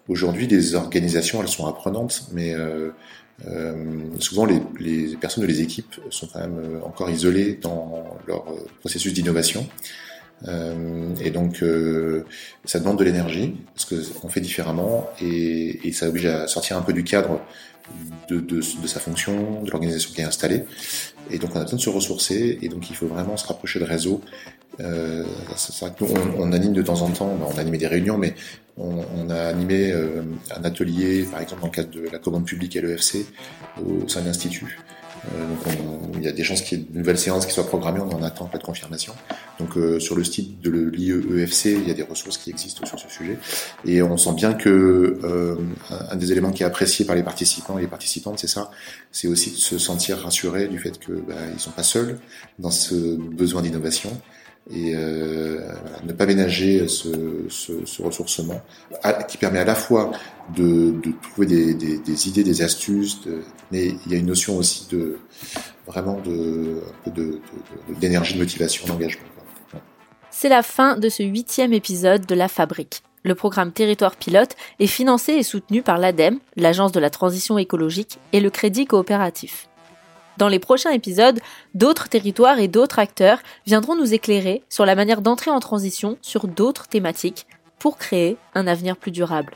aujourd'hui, 0.07 0.47
les 0.47 0.75
organisations, 0.75 1.41
elles 1.41 1.47
sont 1.47 1.67
apprenantes, 1.67 2.27
mais 2.33 2.53
euh, 2.53 2.91
souvent 4.19 4.45
les, 4.45 4.61
les, 4.79 5.15
personnes 5.15 5.43
de 5.43 5.47
les 5.47 5.61
équipes 5.61 5.95
sont 6.09 6.27
quand 6.27 6.39
même 6.39 6.81
encore 6.83 7.09
isolées 7.09 7.57
dans 7.61 8.05
leur 8.27 8.45
processus 8.79 9.13
d'innovation. 9.13 9.67
et 10.47 11.31
donc, 11.31 11.63
ça 12.65 12.79
demande 12.79 12.99
de 12.99 13.03
l'énergie 13.03 13.55
parce 13.73 13.85
qu'on 13.85 14.29
fait 14.29 14.41
différemment 14.41 15.09
et, 15.21 15.87
et 15.87 15.91
ça 15.91 16.07
oblige 16.07 16.27
à 16.27 16.47
sortir 16.47 16.77
un 16.77 16.81
peu 16.81 16.93
du 16.93 17.03
cadre 17.03 17.41
de, 18.29 18.39
de, 18.39 18.61
sa 18.61 18.99
fonction, 18.99 19.61
de 19.63 19.71
l'organisation 19.71 20.11
qui 20.13 20.21
est 20.21 20.25
installée. 20.25 20.63
Et 21.29 21.37
donc 21.37 21.55
on 21.55 21.59
a 21.59 21.63
besoin 21.63 21.77
de 21.77 21.83
se 21.83 21.89
ressourcer, 21.89 22.59
et 22.61 22.69
donc 22.69 22.89
il 22.89 22.95
faut 22.95 23.07
vraiment 23.07 23.37
se 23.37 23.47
rapprocher 23.47 23.79
de 23.79 23.85
réseau. 23.85 24.21
Euh, 24.79 25.25
nous, 25.99 26.07
on, 26.37 26.51
anime 26.53 26.73
de 26.73 26.81
temps 26.81 27.01
en 27.01 27.09
temps, 27.09 27.37
on 27.39 27.57
a 27.57 27.59
animé 27.59 27.77
des 27.77 27.87
réunions, 27.87 28.17
mais 28.17 28.35
on, 28.77 29.29
a 29.29 29.43
animé 29.43 29.91
euh, 29.91 30.23
un 30.55 30.63
atelier, 30.63 31.23
par 31.23 31.41
exemple 31.41 31.61
dans 31.61 31.67
le 31.67 31.73
cadre 31.73 31.91
de 31.91 32.09
la 32.09 32.19
commande 32.19 32.45
publique 32.45 32.75
et 32.75 32.81
l'EFC, 32.81 33.25
au 33.85 34.07
sein 34.07 34.21
de 34.21 34.27
l'Institut. 34.27 34.79
Euh, 35.25 35.47
donc 35.47 35.59
il 36.15 36.23
y 36.23 36.27
a 36.27 36.31
des 36.31 36.43
chances 36.43 36.61
qu'il 36.61 36.79
y 36.79 36.81
ait 36.81 36.85
une 36.89 36.99
nouvelle 36.99 37.17
séance 37.17 37.45
qui 37.45 37.53
soit 37.53 37.67
programmée, 37.67 37.99
on 37.99 38.09
en 38.09 38.23
attend 38.23 38.45
pas 38.45 38.57
de 38.57 38.63
confirmation. 38.63 39.13
Donc 39.59 39.77
euh, 39.77 39.99
sur 39.99 40.15
le 40.15 40.23
site 40.23 40.61
de 40.61 40.69
l'IEEFC, 40.69 41.65
il 41.65 41.87
y 41.87 41.91
a 41.91 41.93
des 41.93 42.03
ressources 42.03 42.37
qui 42.37 42.49
existent 42.49 42.85
sur 42.85 42.99
ce 42.99 43.09
sujet. 43.09 43.37
Et 43.85 44.01
on 44.01 44.17
sent 44.17 44.33
bien 44.33 44.53
que 44.53 45.19
euh, 45.23 45.55
un 45.89 46.15
des 46.15 46.31
éléments 46.31 46.51
qui 46.51 46.63
est 46.63 46.65
apprécié 46.65 47.05
par 47.05 47.15
les 47.15 47.23
participants 47.23 47.77
et 47.77 47.81
les 47.81 47.87
participantes, 47.87 48.39
c'est 48.39 48.47
ça, 48.47 48.71
c'est 49.11 49.27
aussi 49.27 49.51
de 49.51 49.57
se 49.57 49.77
sentir 49.77 50.19
rassuré 50.19 50.67
du 50.67 50.79
fait 50.79 50.99
que 50.99 51.13
bah, 51.13 51.35
ils 51.53 51.59
sont 51.59 51.71
pas 51.71 51.83
seuls 51.83 52.19
dans 52.59 52.71
ce 52.71 53.15
besoin 53.15 53.61
d'innovation 53.61 54.11
et 54.69 54.93
euh, 54.95 55.59
ne 56.03 56.13
pas 56.13 56.25
ménager 56.25 56.87
ce, 56.87 57.09
ce, 57.49 57.85
ce 57.85 58.01
ressourcement 58.01 58.61
qui 59.27 59.37
permet 59.37 59.59
à 59.59 59.65
la 59.65 59.75
fois 59.75 60.11
de, 60.55 60.93
trouver 61.21 61.47
des, 61.47 62.27
idées, 62.27 62.43
des 62.43 62.61
astuces, 62.61 63.21
mais 63.71 63.95
il 64.05 64.11
y 64.11 64.15
a 64.15 64.17
une 64.17 64.27
notion 64.27 64.57
aussi 64.57 64.87
de 64.91 65.17
vraiment 65.87 66.21
d'énergie, 67.97 68.33
de, 68.33 68.37
de, 68.37 68.43
motivation, 68.43 68.87
d'engagement. 68.87 69.23
C'est 70.29 70.49
la 70.49 70.63
fin 70.63 70.97
de 70.97 71.09
ce 71.09 71.23
huitième 71.23 71.73
épisode 71.73 72.25
de 72.25 72.35
La 72.35 72.47
Fabrique. 72.47 73.03
Le 73.23 73.35
programme 73.35 73.71
Territoire 73.71 74.15
Pilote 74.15 74.55
est 74.79 74.87
financé 74.87 75.33
et 75.33 75.43
soutenu 75.43 75.83
par 75.83 75.97
l'ADEME, 75.97 76.39
l'Agence 76.55 76.91
de 76.91 76.99
la 76.99 77.09
transition 77.09 77.57
écologique, 77.57 78.17
et 78.33 78.39
le 78.39 78.49
Crédit 78.49 78.85
coopératif. 78.85 79.67
Dans 80.37 80.47
les 80.47 80.59
prochains 80.59 80.91
épisodes, 80.91 81.39
d'autres 81.73 82.09
territoires 82.09 82.59
et 82.59 82.67
d'autres 82.67 82.99
acteurs 82.99 83.39
viendront 83.65 83.95
nous 83.95 84.13
éclairer 84.13 84.63
sur 84.69 84.85
la 84.85 84.95
manière 84.95 85.21
d'entrer 85.21 85.51
en 85.51 85.59
transition 85.59 86.17
sur 86.21 86.47
d'autres 86.47 86.87
thématiques 86.87 87.47
pour 87.79 87.97
créer 87.97 88.37
un 88.53 88.67
avenir 88.67 88.95
plus 88.95 89.11
durable. 89.11 89.53